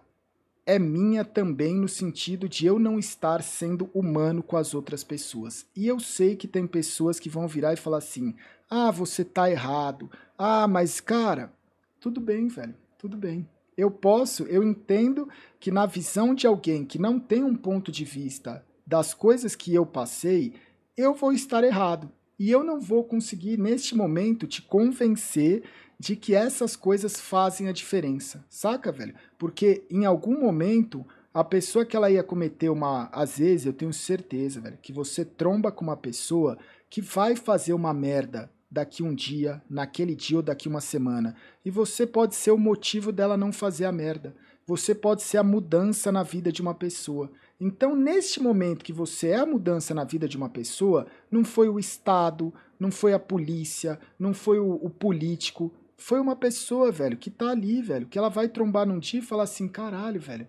é 0.70 0.78
minha 0.78 1.26
também 1.26 1.74
no 1.74 1.88
sentido 1.88 2.48
de 2.48 2.68
eu 2.68 2.78
não 2.78 3.00
estar 3.00 3.42
sendo 3.42 3.90
humano 3.92 4.44
com 4.44 4.56
as 4.56 4.76
outras 4.76 5.04
pessoas. 5.04 5.66
E 5.76 5.88
eu 5.88 6.00
sei 6.00 6.36
que 6.36 6.48
tem 6.48 6.68
pessoas 6.68 7.20
que 7.20 7.28
vão 7.28 7.48
virar 7.48 7.74
e 7.74 7.78
falar 7.78 7.98
assim: 7.98 8.36
ah, 8.70 8.92
você 8.92 9.26
tá 9.26 9.50
errado. 9.50 10.12
Ah, 10.38 10.68
mas 10.68 11.02
cara, 11.02 11.52
tudo 12.00 12.22
bem, 12.22 12.48
velho, 12.48 12.76
tudo 13.00 13.18
bem. 13.18 13.50
Eu 13.80 13.90
posso, 13.90 14.44
eu 14.44 14.62
entendo 14.62 15.30
que 15.58 15.72
na 15.72 15.86
visão 15.86 16.36
de 16.36 16.46
alguém 16.46 16.84
que 16.84 17.00
não 17.00 17.18
tem 17.18 17.44
um 17.44 17.56
ponto 17.56 17.94
de 17.94 18.04
vista 18.04 18.62
das 18.86 19.14
coisas 19.14 19.56
que 19.56 19.74
eu 19.74 19.86
passei, 19.86 20.54
eu 20.98 21.14
vou 21.14 21.32
estar 21.32 21.64
errado. 21.64 22.12
E 22.38 22.52
eu 22.52 22.62
não 22.62 22.78
vou 22.78 23.06
conseguir, 23.06 23.58
neste 23.58 23.96
momento, 23.96 24.46
te 24.46 24.62
convencer 24.62 25.64
de 25.98 26.18
que 26.18 26.36
essas 26.36 26.76
coisas 26.76 27.22
fazem 27.22 27.70
a 27.70 27.72
diferença. 27.72 28.44
Saca, 28.50 28.92
velho? 28.92 29.16
Porque 29.38 29.86
em 29.90 30.06
algum 30.06 30.38
momento, 30.38 31.06
a 31.34 31.44
pessoa 31.44 31.86
que 31.86 31.96
ela 31.96 32.12
ia 32.12 32.24
cometer 32.24 32.70
uma. 32.70 33.10
Às 33.14 33.38
vezes, 33.38 33.66
eu 33.66 33.74
tenho 33.74 33.94
certeza, 33.94 34.60
velho, 34.60 34.78
que 34.82 34.92
você 34.92 35.24
tromba 35.24 35.72
com 35.72 35.86
uma 35.86 35.96
pessoa 35.96 36.58
que 36.90 37.00
vai 37.00 37.34
fazer 37.38 37.72
uma 37.72 37.94
merda 37.94 38.52
daqui 38.70 39.02
um 39.02 39.14
dia, 39.14 39.62
naquele 39.70 40.16
dia 40.16 40.38
ou 40.38 40.44
daqui 40.44 40.68
uma 40.68 40.82
semana. 40.82 41.36
E 41.66 41.72
você 41.72 42.06
pode 42.06 42.36
ser 42.36 42.52
o 42.52 42.58
motivo 42.58 43.12
dela 43.12 43.36
não 43.36 43.52
fazer 43.52 43.86
a 43.86 43.92
merda. 43.92 44.36
Você 44.66 44.94
pode 44.94 45.24
ser 45.24 45.38
a 45.38 45.44
mudança 45.44 46.12
na 46.12 46.22
vida 46.22 46.52
de 46.52 46.62
uma 46.62 46.76
pessoa. 46.76 47.32
Então, 47.60 47.96
neste 47.96 48.42
momento 48.42 48.86
que 48.86 48.94
você 48.94 49.30
é 49.30 49.38
a 49.38 49.46
mudança 49.46 49.94
na 49.94 50.04
vida 50.04 50.28
de 50.28 50.38
uma 50.38 50.50
pessoa, 50.50 51.08
não 51.32 51.44
foi 51.44 51.68
o 51.68 51.80
Estado, 51.80 52.54
não 52.80 52.92
foi 52.92 53.14
a 53.14 53.20
polícia, 53.20 54.00
não 54.18 54.34
foi 54.34 54.60
o, 54.60 54.74
o 54.76 54.90
político, 54.90 55.74
foi 55.98 56.20
uma 56.20 56.36
pessoa, 56.36 56.92
velho, 56.92 57.18
que 57.18 57.30
tá 57.30 57.50
ali, 57.50 57.82
velho, 57.82 58.08
que 58.08 58.18
ela 58.18 58.30
vai 58.30 58.48
trombar 58.48 58.88
num 58.88 59.00
dia 59.00 59.20
e 59.20 59.24
falar 59.24 59.44
assim, 59.44 59.68
caralho, 59.68 60.22
velho, 60.22 60.48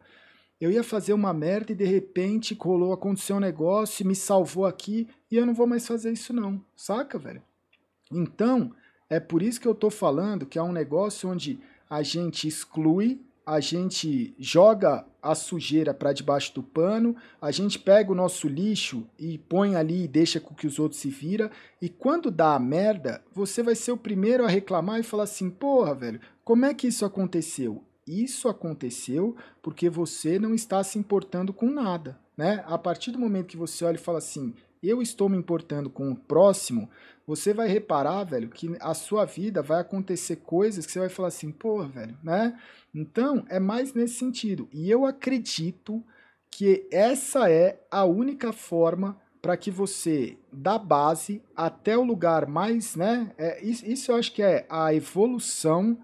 eu 0.61 0.71
ia 0.71 0.85
fazer 0.85 1.13
uma 1.13 1.33
merda 1.33 1.73
e 1.73 1.75
de 1.75 1.85
repente 1.85 2.55
rolou, 2.55 2.93
aconteceu 2.93 3.37
um 3.37 3.41
negócio, 3.41 4.07
me 4.07 4.15
salvou 4.15 4.67
aqui 4.67 5.09
e 5.31 5.37
eu 5.37 5.45
não 5.45 5.55
vou 5.55 5.67
mais 5.67 5.87
fazer 5.87 6.13
isso 6.13 6.33
não, 6.33 6.63
saca, 6.77 7.19
velho? 7.19 7.43
Então, 8.11 8.73
é 9.09 9.21
por 9.21 9.43
isso 9.43 9.61
que 9.61 9.69
eu 9.69 9.75
tô 9.75 9.91
falando 9.91 10.47
que 10.47 10.59
é 10.59 10.63
um 10.63 10.73
negócio 10.73 11.29
onde 11.29 11.61
a 11.89 12.03
gente 12.03 12.47
exclui 12.47 13.21
a 13.51 13.59
gente 13.59 14.33
joga 14.39 15.05
a 15.21 15.35
sujeira 15.35 15.93
para 15.93 16.13
debaixo 16.13 16.55
do 16.55 16.63
pano, 16.63 17.17
a 17.43 17.51
gente 17.51 17.81
pega 17.81 18.13
o 18.13 18.15
nosso 18.15 18.47
lixo 18.47 19.05
e 19.19 19.39
põe 19.39 19.75
ali 19.75 20.05
e 20.05 20.09
deixa 20.09 20.39
com 20.39 20.55
que 20.55 20.69
os 20.69 20.79
outros 20.79 21.01
se 21.01 21.11
vira, 21.11 21.51
e 21.83 21.89
quando 21.89 22.31
dá 22.31 22.55
a 22.55 22.61
merda, 22.61 23.23
você 23.33 23.61
vai 23.61 23.75
ser 23.75 23.91
o 23.91 23.97
primeiro 23.97 24.45
a 24.45 24.49
reclamar 24.49 25.01
e 25.01 25.03
falar 25.03 25.25
assim: 25.25 25.51
"Porra, 25.51 25.95
velho, 25.97 26.21
como 26.45 26.65
é 26.65 26.73
que 26.73 26.87
isso 26.87 27.05
aconteceu?" 27.05 27.83
Isso 28.07 28.49
aconteceu 28.49 29.37
porque 29.61 29.91
você 29.91 30.39
não 30.39 30.55
está 30.55 30.83
se 30.85 30.99
importando 30.99 31.53
com 31.53 31.67
nada, 31.67 32.19
né? 32.37 32.63
A 32.67 32.79
partir 32.79 33.11
do 33.11 33.19
momento 33.19 33.49
que 33.49 33.57
você 33.57 33.85
olha 33.85 33.97
e 33.97 33.99
fala 33.99 34.19
assim: 34.19 34.55
"Eu 34.83 35.03
estou 35.03 35.29
me 35.29 35.37
importando 35.37 35.91
com 35.91 36.11
o 36.11 36.17
próximo", 36.17 36.89
você 37.27 37.55
vai 37.55 37.69
reparar, 37.69 38.25
velho, 38.25 38.49
que 38.49 38.77
a 38.81 38.95
sua 38.95 39.25
vida 39.25 39.63
vai 39.63 39.81
acontecer 39.81 40.37
coisas 40.37 40.85
que 40.87 40.93
você 40.93 40.99
vai 41.01 41.09
falar 41.09 41.29
assim: 41.29 41.51
"Porra, 41.53 41.89
velho", 41.89 42.17
né? 42.23 42.59
Então, 42.95 43.45
é 43.49 43.61
mais 43.61 43.95
nesse 43.95 44.15
sentido. 44.15 44.69
E 44.73 44.91
eu 44.91 45.05
acredito 45.07 46.03
que 46.51 46.87
essa 46.91 47.51
é 47.51 47.81
a 47.91 48.05
única 48.05 48.53
forma 48.53 49.17
para 49.41 49.57
que 49.57 49.71
você, 49.71 50.37
da 50.53 50.77
base 50.79 51.43
até 51.57 51.97
o 51.97 52.03
lugar 52.05 52.47
mais, 52.47 52.95
né? 52.97 53.33
É, 53.39 53.65
isso, 53.65 53.87
isso 53.87 54.13
eu 54.13 54.17
acho 54.17 54.33
que 54.33 54.43
é 54.43 54.67
a 54.69 54.93
evolução 54.93 55.97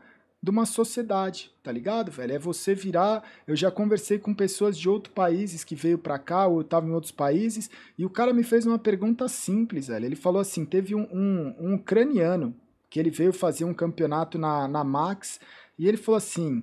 de 0.46 0.50
uma 0.52 0.64
sociedade, 0.64 1.52
tá 1.60 1.72
ligado, 1.72 2.12
velho? 2.12 2.32
É 2.32 2.38
você 2.38 2.72
virar. 2.72 3.24
Eu 3.48 3.56
já 3.56 3.68
conversei 3.68 4.16
com 4.16 4.32
pessoas 4.32 4.78
de 4.78 4.88
outros 4.88 5.12
países 5.12 5.64
que 5.64 5.74
veio 5.74 5.98
para 5.98 6.20
cá 6.20 6.46
ou 6.46 6.60
estavam 6.60 6.88
em 6.88 6.92
outros 6.92 7.10
países 7.10 7.68
e 7.98 8.06
o 8.06 8.10
cara 8.10 8.32
me 8.32 8.44
fez 8.44 8.64
uma 8.64 8.78
pergunta 8.78 9.26
simples, 9.26 9.88
velho. 9.88 10.06
Ele 10.06 10.14
falou 10.14 10.40
assim: 10.40 10.64
teve 10.64 10.94
um, 10.94 11.02
um, 11.12 11.56
um 11.58 11.74
ucraniano 11.74 12.54
que 12.88 13.00
ele 13.00 13.10
veio 13.10 13.32
fazer 13.32 13.64
um 13.64 13.74
campeonato 13.74 14.38
na, 14.38 14.68
na 14.68 14.84
Max 14.84 15.40
e 15.76 15.88
ele 15.88 15.96
falou 15.96 16.18
assim: 16.18 16.62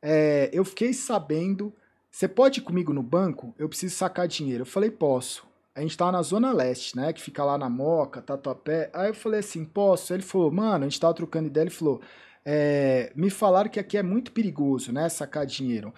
é, 0.00 0.48
eu 0.52 0.64
fiquei 0.64 0.92
sabendo. 0.92 1.72
Você 2.12 2.28
pode 2.28 2.60
ir 2.60 2.62
comigo 2.62 2.92
no 2.92 3.02
banco? 3.02 3.52
Eu 3.58 3.68
preciso 3.68 3.96
sacar 3.96 4.28
dinheiro. 4.28 4.62
Eu 4.62 4.66
falei, 4.66 4.92
posso. 4.92 5.44
A 5.74 5.80
gente 5.80 5.96
tava 5.96 6.12
na 6.12 6.22
Zona 6.22 6.52
Leste, 6.52 6.96
né? 6.96 7.12
Que 7.12 7.20
fica 7.20 7.42
lá 7.42 7.58
na 7.58 7.68
Moca, 7.68 8.22
Tatuapé. 8.22 8.90
Aí 8.94 9.08
eu 9.08 9.14
falei 9.14 9.40
assim, 9.40 9.64
posso? 9.64 10.14
Ele 10.14 10.22
falou, 10.22 10.52
mano, 10.52 10.84
a 10.84 10.88
gente 10.88 11.00
tava 11.00 11.12
trocando 11.14 11.48
ideia. 11.48 11.64
Ele 11.64 11.70
falou, 11.70 12.00
é, 12.44 13.12
me 13.14 13.30
falaram 13.30 13.70
que 13.70 13.80
aqui 13.80 13.96
é 13.96 14.02
muito 14.02 14.32
perigoso, 14.32 14.92
né? 14.92 15.08
Sacar 15.08 15.46
dinheiro. 15.46 15.92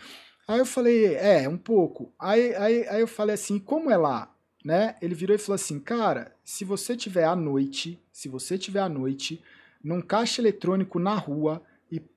Aí 0.47 0.59
eu 0.59 0.67
falei, 0.67 1.15
é, 1.17 1.49
um 1.49 1.59
pouco. 1.59 2.13
Aí, 2.19 2.55
aí, 2.55 2.89
aí 2.89 3.01
eu 3.01 3.09
falei 3.09 3.35
assim, 3.35 3.59
como 3.59 3.91
é 3.91 3.97
lá? 3.97 4.33
Né? 4.65 4.97
Ele 5.01 5.15
virou 5.15 5.35
e 5.35 5.39
falou 5.39 5.55
assim, 5.55 5.79
cara, 5.79 6.35
se 6.45 6.65
você 6.65 6.97
tiver 6.97 7.25
à 7.25 7.37
noite, 7.37 8.01
se 8.13 8.29
você 8.29 8.57
tiver 8.59 8.81
à 8.81 8.89
noite, 8.89 9.43
num 9.83 10.01
caixa 10.01 10.41
eletrônico 10.41 10.99
na 10.99 11.15
rua, 11.15 11.63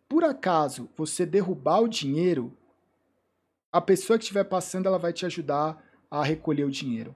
por 0.10 0.24
acaso 0.24 0.90
você 0.98 1.24
derrubar 1.24 1.82
o 1.82 1.88
dinheiro, 1.88 2.52
a 3.72 3.80
pessoa 3.80 4.18
que 4.18 4.24
estiver 4.24 4.44
passando 4.44 4.88
ela 4.88 4.98
vai 4.98 5.14
te 5.14 5.24
ajudar 5.28 5.82
a 6.10 6.24
recolher 6.24 6.64
o 6.64 6.72
dinheiro. 6.72 7.16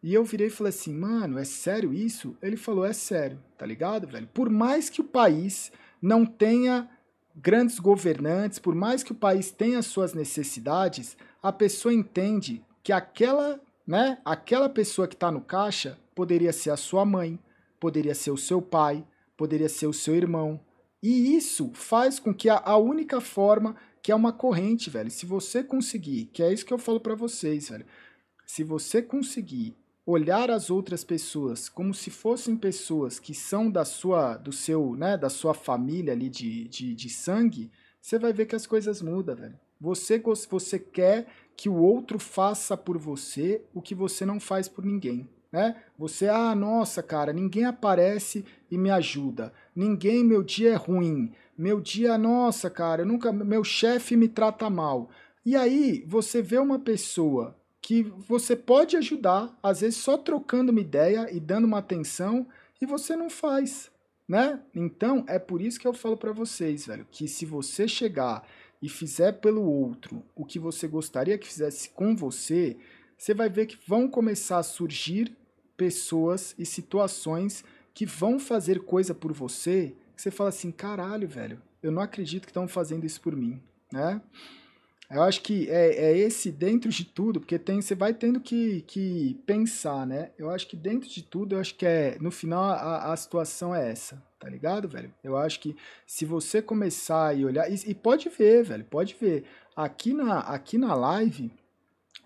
E 0.00 0.14
eu 0.14 0.24
virei 0.24 0.46
e 0.46 0.50
falei 0.50 0.70
assim, 0.70 0.94
mano, 0.94 1.38
é 1.38 1.44
sério 1.44 1.92
isso? 1.92 2.38
Ele 2.40 2.56
falou, 2.56 2.86
é 2.86 2.92
sério, 2.92 3.42
tá 3.58 3.66
ligado, 3.66 4.06
velho? 4.06 4.28
Por 4.32 4.48
mais 4.48 4.88
que 4.88 5.00
o 5.00 5.04
país 5.04 5.72
não 6.00 6.24
tenha 6.24 6.88
grandes 7.34 7.78
governantes, 7.78 8.58
por 8.58 8.74
mais 8.74 9.02
que 9.02 9.12
o 9.12 9.14
país 9.14 9.50
tenha 9.50 9.82
suas 9.82 10.14
necessidades, 10.14 11.16
a 11.42 11.52
pessoa 11.52 11.94
entende 11.94 12.64
que 12.82 12.92
aquela, 12.92 13.60
né, 13.86 14.18
aquela 14.24 14.68
pessoa 14.68 15.08
que 15.08 15.14
está 15.14 15.30
no 15.30 15.40
caixa 15.40 15.98
poderia 16.14 16.52
ser 16.52 16.70
a 16.70 16.76
sua 16.76 17.04
mãe, 17.04 17.38
poderia 17.78 18.14
ser 18.14 18.30
o 18.30 18.36
seu 18.36 18.60
pai, 18.60 19.04
poderia 19.36 19.68
ser 19.68 19.86
o 19.86 19.92
seu 19.92 20.14
irmão, 20.14 20.60
e 21.02 21.34
isso 21.34 21.70
faz 21.72 22.18
com 22.18 22.34
que 22.34 22.48
a, 22.48 22.60
a 22.62 22.76
única 22.76 23.20
forma, 23.20 23.74
que 24.02 24.12
é 24.12 24.14
uma 24.14 24.32
corrente, 24.32 24.90
velho, 24.90 25.10
se 25.10 25.24
você 25.24 25.62
conseguir, 25.62 26.26
que 26.26 26.42
é 26.42 26.52
isso 26.52 26.64
que 26.64 26.72
eu 26.72 26.78
falo 26.78 27.00
para 27.00 27.14
vocês, 27.14 27.70
velho, 27.70 27.86
se 28.44 28.62
você 28.62 29.00
conseguir 29.00 29.76
olhar 30.10 30.50
as 30.50 30.70
outras 30.70 31.04
pessoas 31.04 31.68
como 31.68 31.94
se 31.94 32.10
fossem 32.10 32.56
pessoas 32.56 33.18
que 33.18 33.34
são 33.34 33.70
da 33.70 33.84
sua, 33.84 34.36
do 34.36 34.52
seu, 34.52 34.94
né, 34.96 35.16
da 35.16 35.28
sua 35.28 35.54
família 35.54 36.12
ali 36.12 36.28
de, 36.28 36.68
de, 36.68 36.94
de 36.94 37.08
sangue, 37.08 37.70
você 38.00 38.18
vai 38.18 38.32
ver 38.32 38.46
que 38.46 38.56
as 38.56 38.66
coisas 38.66 39.00
mudam, 39.02 39.36
velho. 39.36 39.58
Você, 39.80 40.22
você 40.50 40.78
quer 40.78 41.26
que 41.56 41.68
o 41.68 41.76
outro 41.76 42.18
faça 42.18 42.76
por 42.76 42.98
você 42.98 43.62
o 43.72 43.80
que 43.80 43.94
você 43.94 44.26
não 44.26 44.38
faz 44.38 44.68
por 44.68 44.84
ninguém 44.84 45.28
né? 45.52 45.76
Você, 45.98 46.28
ah, 46.28 46.54
nossa, 46.54 47.02
cara, 47.02 47.32
ninguém 47.32 47.64
aparece 47.64 48.44
e 48.70 48.78
me 48.78 48.90
ajuda. 48.90 49.52
Ninguém, 49.74 50.24
meu 50.24 50.42
dia 50.42 50.72
é 50.72 50.76
ruim. 50.76 51.32
Meu 51.56 51.80
dia, 51.80 52.16
nossa, 52.16 52.70
cara, 52.70 53.04
nunca, 53.04 53.32
meu 53.32 53.64
chefe 53.64 54.16
me 54.16 54.28
trata 54.28 54.70
mal. 54.70 55.10
E 55.44 55.56
aí 55.56 56.04
você 56.06 56.40
vê 56.40 56.58
uma 56.58 56.78
pessoa 56.78 57.56
que 57.90 58.02
você 58.04 58.54
pode 58.54 58.96
ajudar, 58.96 59.52
às 59.60 59.80
vezes 59.80 59.98
só 59.98 60.16
trocando 60.16 60.70
uma 60.70 60.80
ideia 60.80 61.28
e 61.34 61.40
dando 61.40 61.64
uma 61.64 61.78
atenção, 61.78 62.46
e 62.80 62.86
você 62.86 63.16
não 63.16 63.28
faz, 63.28 63.90
né? 64.28 64.62
Então, 64.72 65.24
é 65.26 65.40
por 65.40 65.60
isso 65.60 65.80
que 65.80 65.88
eu 65.88 65.92
falo 65.92 66.16
para 66.16 66.30
vocês, 66.30 66.86
velho, 66.86 67.04
que 67.10 67.26
se 67.26 67.44
você 67.44 67.88
chegar 67.88 68.46
e 68.80 68.88
fizer 68.88 69.40
pelo 69.40 69.64
outro 69.64 70.22
o 70.36 70.44
que 70.44 70.56
você 70.56 70.86
gostaria 70.86 71.36
que 71.36 71.48
fizesse 71.48 71.88
com 71.88 72.14
você, 72.14 72.76
você 73.18 73.34
vai 73.34 73.48
ver 73.48 73.66
que 73.66 73.76
vão 73.88 74.06
começar 74.06 74.58
a 74.58 74.62
surgir 74.62 75.36
pessoas 75.76 76.54
e 76.56 76.64
situações 76.64 77.64
que 77.92 78.06
vão 78.06 78.38
fazer 78.38 78.84
coisa 78.84 79.12
por 79.12 79.32
você 79.32 79.96
que 80.14 80.22
você 80.22 80.30
fala 80.30 80.50
assim, 80.50 80.70
caralho, 80.70 81.26
velho, 81.26 81.60
eu 81.82 81.90
não 81.90 82.02
acredito 82.02 82.42
que 82.42 82.50
estão 82.50 82.68
fazendo 82.68 83.04
isso 83.04 83.20
por 83.20 83.34
mim, 83.34 83.60
né? 83.92 84.22
Eu 85.10 85.22
acho 85.22 85.42
que 85.42 85.68
é, 85.68 86.12
é 86.12 86.18
esse 86.18 86.52
dentro 86.52 86.88
de 86.88 87.04
tudo, 87.04 87.40
porque 87.40 87.58
tem, 87.58 87.82
você 87.82 87.94
vai 87.96 88.14
tendo 88.14 88.40
que, 88.40 88.82
que 88.82 89.34
pensar, 89.44 90.06
né? 90.06 90.30
Eu 90.38 90.50
acho 90.50 90.68
que 90.68 90.76
dentro 90.76 91.08
de 91.08 91.22
tudo, 91.22 91.56
eu 91.56 91.60
acho 91.60 91.74
que 91.74 91.84
é, 91.84 92.16
no 92.20 92.30
final 92.30 92.62
a, 92.62 93.12
a 93.12 93.16
situação 93.16 93.74
é 93.74 93.90
essa, 93.90 94.22
tá 94.38 94.48
ligado, 94.48 94.88
velho? 94.88 95.12
Eu 95.24 95.36
acho 95.36 95.58
que 95.58 95.76
se 96.06 96.24
você 96.24 96.62
começar 96.62 97.36
e 97.36 97.44
olhar, 97.44 97.68
e, 97.70 97.74
e 97.90 97.94
pode 97.94 98.28
ver, 98.28 98.62
velho, 98.62 98.84
pode 98.84 99.16
ver. 99.20 99.44
Aqui 99.74 100.12
na, 100.12 100.40
aqui 100.40 100.78
na 100.78 100.94
live, 100.94 101.50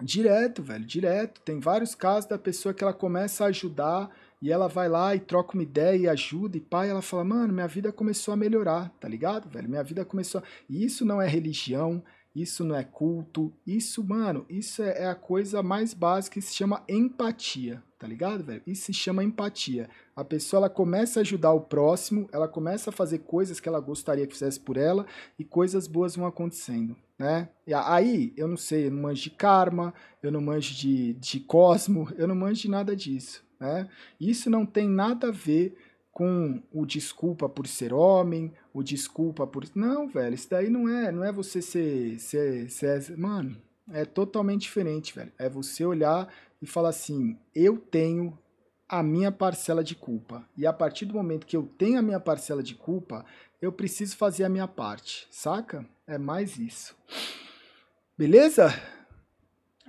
Direto, 0.02 0.62
velho, 0.62 0.84
direto. 0.84 1.40
Tem 1.40 1.60
vários 1.60 1.94
casos 1.94 2.28
da 2.28 2.38
pessoa 2.38 2.74
que 2.74 2.82
ela 2.82 2.92
começa 2.92 3.44
a 3.44 3.48
ajudar 3.48 4.10
e 4.42 4.50
ela 4.50 4.68
vai 4.68 4.88
lá 4.88 5.14
e 5.14 5.20
troca 5.20 5.54
uma 5.54 5.62
ideia 5.62 5.96
e 5.96 6.08
ajuda 6.08 6.56
e 6.56 6.60
pai, 6.60 6.90
ela 6.90 7.00
fala: 7.00 7.24
"Mano, 7.24 7.52
minha 7.52 7.68
vida 7.68 7.92
começou 7.92 8.34
a 8.34 8.36
melhorar", 8.36 8.90
tá 9.00 9.08
ligado, 9.08 9.48
velho? 9.48 9.68
Minha 9.68 9.84
vida 9.84 10.04
começou. 10.04 10.40
A... 10.40 10.44
E 10.68 10.84
isso 10.84 11.04
não 11.04 11.22
é 11.22 11.28
religião, 11.28 12.02
isso 12.34 12.64
não 12.64 12.74
é 12.74 12.82
culto, 12.82 13.52
isso, 13.64 14.02
mano, 14.02 14.44
isso 14.48 14.82
é, 14.82 15.02
é 15.02 15.06
a 15.06 15.14
coisa 15.14 15.62
mais 15.62 15.94
básica 15.94 16.34
que 16.34 16.42
se 16.42 16.54
chama 16.54 16.82
empatia, 16.88 17.80
tá 17.96 18.08
ligado, 18.08 18.42
velho? 18.42 18.60
Isso 18.66 18.86
se 18.86 18.92
chama 18.92 19.22
empatia. 19.22 19.88
A 20.16 20.24
pessoa 20.24 20.58
ela 20.58 20.70
começa 20.70 21.20
a 21.20 21.22
ajudar 21.22 21.52
o 21.52 21.60
próximo, 21.60 22.28
ela 22.32 22.48
começa 22.48 22.90
a 22.90 22.92
fazer 22.92 23.20
coisas 23.20 23.60
que 23.60 23.68
ela 23.68 23.78
gostaria 23.78 24.26
que 24.26 24.32
fizesse 24.32 24.58
por 24.58 24.76
ela 24.76 25.06
e 25.38 25.44
coisas 25.44 25.86
boas 25.86 26.16
vão 26.16 26.26
acontecendo, 26.26 26.96
né? 27.16 27.48
E 27.66 27.72
aí, 27.72 28.32
eu 28.36 28.48
não 28.48 28.56
sei, 28.56 28.88
eu 28.88 28.90
não 28.90 29.02
manjo 29.02 29.22
de 29.22 29.30
karma, 29.30 29.94
eu 30.20 30.32
não 30.32 30.40
manjo 30.40 30.74
de, 30.74 31.12
de 31.14 31.38
cosmo, 31.38 32.12
eu 32.16 32.26
não 32.26 32.34
manjo 32.34 32.62
de 32.62 32.68
nada 32.68 32.96
disso, 32.96 33.44
né? 33.60 33.88
Isso 34.20 34.50
não 34.50 34.66
tem 34.66 34.88
nada 34.88 35.28
a 35.28 35.32
ver 35.32 35.76
com 36.14 36.62
o 36.72 36.86
desculpa 36.86 37.48
por 37.48 37.66
ser 37.66 37.92
homem, 37.92 38.52
o 38.72 38.84
desculpa 38.84 39.44
por. 39.46 39.64
Não, 39.74 40.08
velho, 40.08 40.34
isso 40.34 40.48
daí 40.48 40.70
não 40.70 40.88
é, 40.88 41.10
não 41.10 41.24
é 41.24 41.32
você 41.32 41.60
ser, 41.60 42.20
ser, 42.20 42.70
ser. 42.70 43.18
Mano, 43.18 43.60
é 43.90 44.04
totalmente 44.04 44.62
diferente, 44.62 45.12
velho. 45.12 45.32
É 45.36 45.48
você 45.48 45.84
olhar 45.84 46.32
e 46.62 46.66
falar 46.66 46.90
assim: 46.90 47.36
eu 47.52 47.76
tenho 47.76 48.38
a 48.88 49.02
minha 49.02 49.32
parcela 49.32 49.82
de 49.82 49.96
culpa. 49.96 50.48
E 50.56 50.64
a 50.64 50.72
partir 50.72 51.04
do 51.04 51.14
momento 51.14 51.46
que 51.46 51.56
eu 51.56 51.68
tenho 51.76 51.98
a 51.98 52.02
minha 52.02 52.20
parcela 52.20 52.62
de 52.62 52.76
culpa, 52.76 53.26
eu 53.60 53.72
preciso 53.72 54.16
fazer 54.16 54.44
a 54.44 54.48
minha 54.48 54.68
parte, 54.68 55.26
saca? 55.30 55.84
É 56.06 56.16
mais 56.16 56.58
isso. 56.58 56.96
Beleza? 58.16 58.72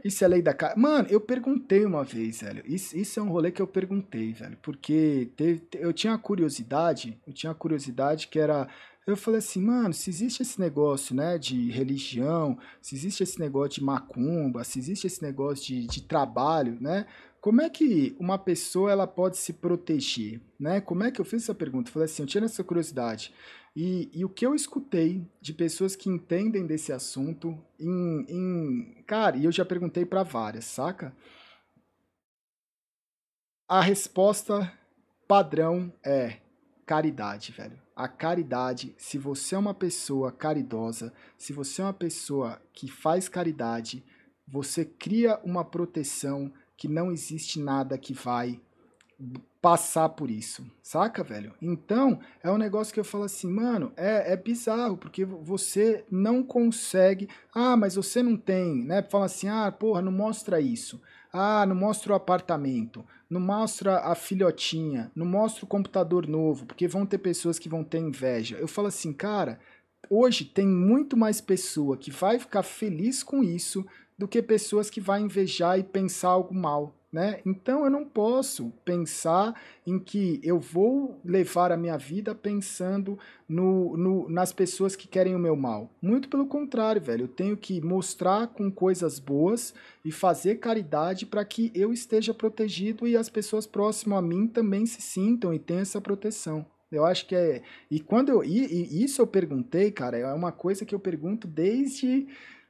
Isso 0.05 0.23
é 0.23 0.27
lei 0.27 0.39
da 0.39 0.53
cara. 0.53 0.75
Mano, 0.77 1.07
eu 1.09 1.19
perguntei 1.19 1.83
uma 1.83 2.03
vez, 2.03 2.41
velho. 2.41 2.61
Isso, 2.67 2.95
isso 2.95 3.19
é 3.19 3.23
um 3.23 3.29
rolê 3.29 3.51
que 3.51 3.59
eu 3.59 3.65
perguntei, 3.65 4.33
velho. 4.33 4.55
Porque 4.61 5.31
teve, 5.35 5.63
eu 5.73 5.91
tinha 5.91 6.15
curiosidade, 6.15 7.19
eu 7.25 7.33
tinha 7.33 7.55
curiosidade 7.55 8.27
que 8.27 8.37
era. 8.37 8.67
Eu 9.05 9.15
falei 9.15 9.37
assim, 9.37 9.61
mano, 9.61 9.93
se 9.93 10.09
existe 10.09 10.41
esse 10.41 10.59
negócio, 10.59 11.15
né, 11.15 11.37
de 11.37 11.69
religião, 11.69 12.57
se 12.81 12.95
existe 12.95 13.21
esse 13.21 13.39
negócio 13.39 13.79
de 13.79 13.83
macumba, 13.83 14.63
se 14.63 14.79
existe 14.79 15.05
esse 15.05 15.21
negócio 15.21 15.63
de, 15.65 15.85
de 15.85 16.01
trabalho, 16.01 16.77
né? 16.81 17.05
Como 17.39 17.61
é 17.61 17.69
que 17.69 18.15
uma 18.19 18.39
pessoa 18.39 18.91
ela 18.91 19.05
pode 19.05 19.37
se 19.37 19.53
proteger, 19.53 20.41
né? 20.59 20.81
Como 20.81 21.03
é 21.03 21.11
que 21.11 21.21
eu 21.21 21.25
fiz 21.25 21.43
essa 21.43 21.53
pergunta? 21.53 21.89
Eu 21.89 21.93
falei 21.93 22.05
assim, 22.05 22.23
eu 22.23 22.27
tinha 22.27 22.43
essa 22.43 22.63
curiosidade. 22.63 23.31
E, 23.75 24.09
e, 24.13 24.25
o 24.25 24.29
que 24.29 24.45
eu 24.45 24.55
escutei 24.55 25.29
de 25.41 25.53
pessoas 25.53 25.95
que 25.95 26.09
entendem 26.09 26.65
desse 26.65 26.91
assunto, 26.91 27.55
em, 27.79 28.25
em 28.29 29.03
cara, 29.05 29.37
e 29.37 29.45
eu 29.45 29.51
já 29.51 29.65
perguntei 29.65 30.05
para 30.05 30.23
várias, 30.23 30.65
saca? 30.65 31.15
A 33.67 33.81
resposta 33.81 34.71
padrão 35.27 35.93
é 36.03 36.37
caridade, 36.85 37.51
velho. 37.51 37.79
A 37.95 38.07
caridade, 38.07 38.93
se 38.97 39.17
você 39.17 39.55
é 39.55 39.57
uma 39.57 39.73
pessoa 39.73 40.31
caridosa, 40.31 41.13
se 41.37 41.53
você 41.53 41.81
é 41.81 41.85
uma 41.85 41.93
pessoa 41.93 42.61
que 42.73 42.87
faz 42.87 43.27
caridade, 43.27 44.03
você 44.47 44.85
cria 44.85 45.39
uma 45.43 45.65
proteção 45.65 46.51
que 46.77 46.87
não 46.87 47.11
existe 47.11 47.59
nada 47.59 47.97
que 47.97 48.13
vai 48.13 48.59
passar 49.61 50.09
por 50.09 50.29
isso, 50.29 50.63
saca, 50.83 51.23
velho? 51.23 51.53
Então, 51.61 52.19
é 52.43 52.51
um 52.51 52.57
negócio 52.57 52.93
que 52.93 52.99
eu 52.99 53.05
falo 53.05 53.23
assim, 53.23 53.49
mano, 53.49 53.91
é, 53.95 54.33
é 54.33 54.37
bizarro, 54.37 54.97
porque 54.97 55.25
você 55.25 56.05
não 56.11 56.43
consegue. 56.43 57.27
Ah, 57.53 57.75
mas 57.75 57.95
você 57.95 58.21
não 58.21 58.37
tem, 58.37 58.83
né? 58.83 59.01
Fala 59.01 59.25
assim, 59.25 59.47
ah, 59.47 59.71
porra, 59.71 60.01
não 60.01 60.11
mostra 60.11 60.59
isso. 60.61 61.01
Ah, 61.37 61.65
não 61.65 61.75
mostra 61.75 62.13
o 62.13 62.15
apartamento, 62.15 63.05
não 63.29 63.41
mostra 63.41 63.99
a 63.99 64.15
filhotinha, 64.15 65.11
não 65.13 65.25
mostra 65.25 65.65
o 65.65 65.67
computador 65.67 66.25
novo, 66.25 66.65
porque 66.65 66.87
vão 66.87 67.05
ter 67.05 67.17
pessoas 67.17 67.59
que 67.59 67.67
vão 67.67 67.83
ter 67.83 67.97
inveja. 67.97 68.55
Eu 68.55 68.69
falo 68.69 68.87
assim, 68.87 69.11
cara, 69.11 69.59
hoje 70.09 70.45
tem 70.45 70.65
muito 70.65 71.17
mais 71.17 71.41
pessoa 71.41 71.97
que 71.97 72.09
vai 72.09 72.39
ficar 72.39 72.63
feliz 72.63 73.21
com 73.21 73.43
isso 73.43 73.85
do 74.17 74.29
que 74.29 74.41
pessoas 74.41 74.89
que 74.89 75.01
vai 75.01 75.19
invejar 75.19 75.77
e 75.77 75.83
pensar 75.83 76.29
algo 76.29 76.55
mal, 76.55 76.95
né? 77.15 77.39
Então 77.45 77.85
eu 77.85 77.89
não 77.89 78.03
posso 78.03 78.73
pensar 78.83 79.57
em 79.87 79.97
que 79.97 80.41
eu 80.43 80.59
vou 80.59 81.17
levar 81.23 81.71
a 81.71 81.77
minha 81.77 81.97
vida 81.97 82.35
pensando 82.35 83.17
no, 83.47 83.95
no, 83.95 84.29
nas 84.29 84.51
pessoas 84.51 84.97
que 84.97 85.07
querem 85.07 85.33
o 85.33 85.39
meu 85.39 85.55
mal. 85.55 85.89
Muito 86.01 86.27
pelo 86.27 86.45
contrário, 86.45 87.01
velho. 87.01 87.23
Eu 87.23 87.29
tenho 87.29 87.55
que 87.55 87.79
mostrar 87.79 88.47
com 88.47 88.69
coisas 88.69 89.17
boas 89.17 89.73
e 90.03 90.11
fazer 90.11 90.55
caridade 90.55 91.25
para 91.25 91.45
que 91.45 91.71
eu 91.73 91.93
esteja 91.93 92.33
protegido 92.33 93.07
e 93.07 93.15
as 93.15 93.29
pessoas 93.29 93.65
próximas 93.65 94.19
a 94.19 94.21
mim 94.21 94.45
também 94.45 94.85
se 94.85 95.01
sintam 95.01 95.53
e 95.53 95.59
tenham 95.59 95.83
essa 95.83 96.01
proteção. 96.01 96.65
Eu 96.91 97.05
acho 97.05 97.27
que 97.27 97.35
é. 97.35 97.61
E 97.89 97.97
quando 98.01 98.27
eu. 98.27 98.43
E, 98.43 98.59
e 98.59 99.05
isso 99.05 99.21
eu 99.21 99.27
perguntei, 99.27 99.89
cara, 99.89 100.17
é 100.17 100.33
uma 100.33 100.51
coisa 100.51 100.83
que 100.83 100.93
eu 100.93 100.99
pergunto 100.99 101.47
desde 101.47 102.27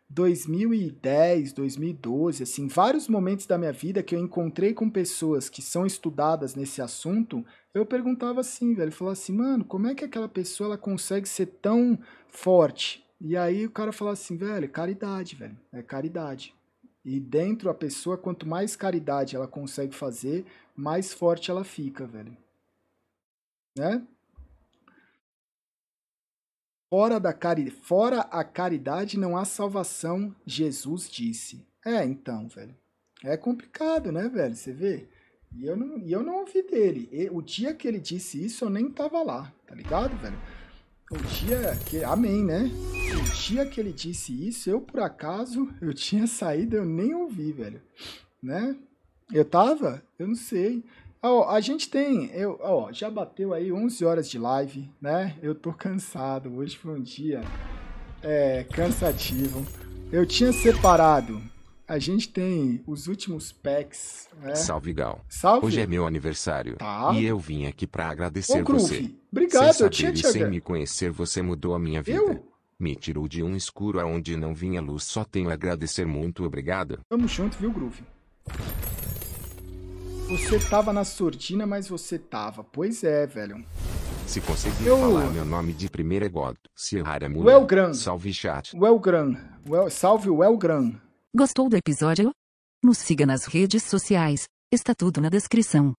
2010, 0.09 1.53
2012, 1.53 2.43
assim, 2.43 2.67
vários 2.67 3.07
momentos 3.07 3.45
da 3.45 3.57
minha 3.57 3.73
vida 3.73 4.03
que 4.03 4.15
eu 4.15 4.19
encontrei 4.19 4.73
com 4.73 4.89
pessoas 4.89 5.49
que 5.49 5.61
são 5.61 5.85
estudadas 5.85 6.55
nesse 6.55 6.81
assunto, 6.81 7.43
eu 7.73 7.85
perguntava 7.85 8.39
assim, 8.39 8.73
velho, 8.73 8.91
falava 8.91 9.13
assim, 9.13 9.33
mano, 9.33 9.65
como 9.65 9.87
é 9.87 9.95
que 9.95 10.05
aquela 10.05 10.29
pessoa 10.29 10.67
ela 10.67 10.77
consegue 10.77 11.27
ser 11.27 11.47
tão 11.47 11.97
forte? 12.27 13.03
E 13.19 13.35
aí 13.35 13.65
o 13.65 13.71
cara 13.71 13.91
falava 13.91 14.13
assim, 14.13 14.37
velho, 14.37 14.69
caridade, 14.69 15.35
velho, 15.35 15.57
é 15.73 15.81
caridade. 15.81 16.53
E 17.03 17.19
dentro 17.19 17.69
a 17.69 17.73
pessoa, 17.73 18.17
quanto 18.17 18.47
mais 18.47 18.75
caridade 18.75 19.35
ela 19.35 19.47
consegue 19.47 19.95
fazer, 19.95 20.45
mais 20.75 21.13
forte 21.13 21.51
ela 21.51 21.63
fica, 21.63 22.05
velho. 22.05 22.35
Né? 23.77 24.05
Fora, 26.95 27.19
da 27.19 27.33
cari... 27.33 27.69
Fora 27.69 28.21
a 28.31 28.41
caridade 28.41 29.19
não 29.19 29.35
há 29.35 29.43
salvação, 29.43 30.33
Jesus 30.45 31.09
disse. 31.09 31.67
É, 31.85 32.05
então, 32.05 32.47
velho. 32.47 32.73
É 33.21 33.35
complicado, 33.35 34.13
né, 34.13 34.29
velho? 34.29 34.55
Você 34.55 34.71
vê? 34.71 35.05
E 35.53 35.65
eu 35.65 35.75
não, 35.75 35.97
e 35.97 36.09
eu 36.09 36.23
não 36.23 36.37
ouvi 36.37 36.63
dele. 36.63 37.09
E, 37.11 37.29
o 37.29 37.41
dia 37.41 37.73
que 37.73 37.85
ele 37.85 37.99
disse 37.99 38.41
isso, 38.41 38.63
eu 38.63 38.69
nem 38.69 38.89
tava 38.89 39.21
lá, 39.23 39.53
tá 39.67 39.75
ligado, 39.75 40.15
velho? 40.21 40.37
O 41.11 41.17
dia 41.17 41.77
que. 41.85 42.01
Amém, 42.01 42.45
né? 42.45 42.71
O 43.19 43.35
dia 43.41 43.65
que 43.65 43.77
ele 43.81 43.91
disse 43.91 44.47
isso, 44.47 44.69
eu 44.69 44.79
por 44.79 45.01
acaso, 45.01 45.69
eu 45.81 45.93
tinha 45.93 46.25
saído, 46.27 46.77
eu 46.77 46.85
nem 46.85 47.13
ouvi, 47.13 47.51
velho. 47.51 47.81
Né? 48.41 48.73
Eu 49.33 49.43
tava? 49.43 50.01
Eu 50.17 50.29
não 50.29 50.35
sei. 50.35 50.81
Ó, 51.27 51.49
a 51.49 51.59
gente 51.59 51.89
tem, 51.89 52.29
eu, 52.33 52.59
ó, 52.61 52.91
já 52.91 53.09
bateu 53.09 53.51
aí 53.51 53.71
11 53.73 54.05
horas 54.05 54.29
de 54.29 54.37
live, 54.37 54.87
né? 55.01 55.35
Eu 55.41 55.55
tô 55.55 55.73
cansado, 55.73 56.55
hoje 56.55 56.77
foi 56.77 56.99
um 56.99 57.01
dia 57.01 57.41
é, 58.21 58.63
cansativo. 58.65 59.65
Eu 60.11 60.23
tinha 60.23 60.53
separado, 60.53 61.41
a 61.87 61.97
gente 61.97 62.29
tem 62.29 62.83
os 62.85 63.07
últimos 63.07 63.51
packs, 63.51 64.29
né? 64.39 64.53
Salve, 64.53 64.93
Gal. 64.93 65.19
Salve. 65.27 65.65
Hoje 65.65 65.81
é 65.81 65.87
meu 65.87 66.05
aniversário. 66.05 66.75
Tá. 66.75 67.11
E 67.15 67.25
eu 67.25 67.39
vim 67.39 67.65
aqui 67.65 67.87
pra 67.87 68.07
agradecer 68.07 68.61
Ô, 68.61 68.63
Groove, 68.63 68.85
você. 68.85 69.15
obrigado, 69.31 69.73
sem 69.73 69.83
eu 69.83 69.89
tinha 69.89 70.13
te 70.13 70.27
e 70.27 70.31
sem 70.31 70.47
me 70.47 70.61
conhecer, 70.61 71.09
você 71.09 71.41
mudou 71.41 71.73
a 71.73 71.79
minha 71.79 72.03
vida. 72.03 72.19
Eu? 72.19 72.47
Me 72.77 72.95
tirou 72.95 73.27
de 73.27 73.41
um 73.41 73.55
escuro 73.55 73.99
aonde 73.99 74.37
não 74.37 74.53
vinha 74.53 74.79
luz. 74.79 75.05
Só 75.05 75.23
tenho 75.23 75.49
a 75.49 75.53
agradecer 75.53 76.05
muito 76.05 76.43
obrigado. 76.43 76.99
Tamo 77.09 77.27
junto, 77.27 77.57
viu, 77.57 77.71
Groove? 77.71 78.03
Você 80.29 80.59
tava 80.69 80.91
na 80.91 81.03
surdina, 81.03 81.65
mas 81.65 81.87
você 81.87 82.17
tava. 82.17 82.63
Pois 82.63 83.03
é, 83.03 83.25
velho. 83.27 83.63
Se 84.27 84.41
conseguir 84.41 84.85
Eu- 84.87 84.97
falar 84.97 85.29
meu 85.31 85.45
nome 85.45 85.71
de 85.73 85.87
primeira 85.89 86.25
é 86.25 86.29
God. 86.29 86.55
Sierra 86.75 87.29
Mula. 87.29 87.45
Welgran. 87.45 87.93
Salve 87.93 88.33
chat. 88.33 88.75
Welgran. 88.75 89.35
Well, 89.67 89.89
salve 89.89 90.29
o 90.29 90.37
Welgran. 90.37 90.99
Gostou 91.35 91.69
do 91.69 91.75
episódio? 91.77 92.31
Nos 92.83 92.97
siga 92.97 93.25
nas 93.25 93.45
redes 93.45 93.83
sociais, 93.83 94.45
está 94.71 94.93
tudo 94.95 95.21
na 95.21 95.29
descrição. 95.29 95.93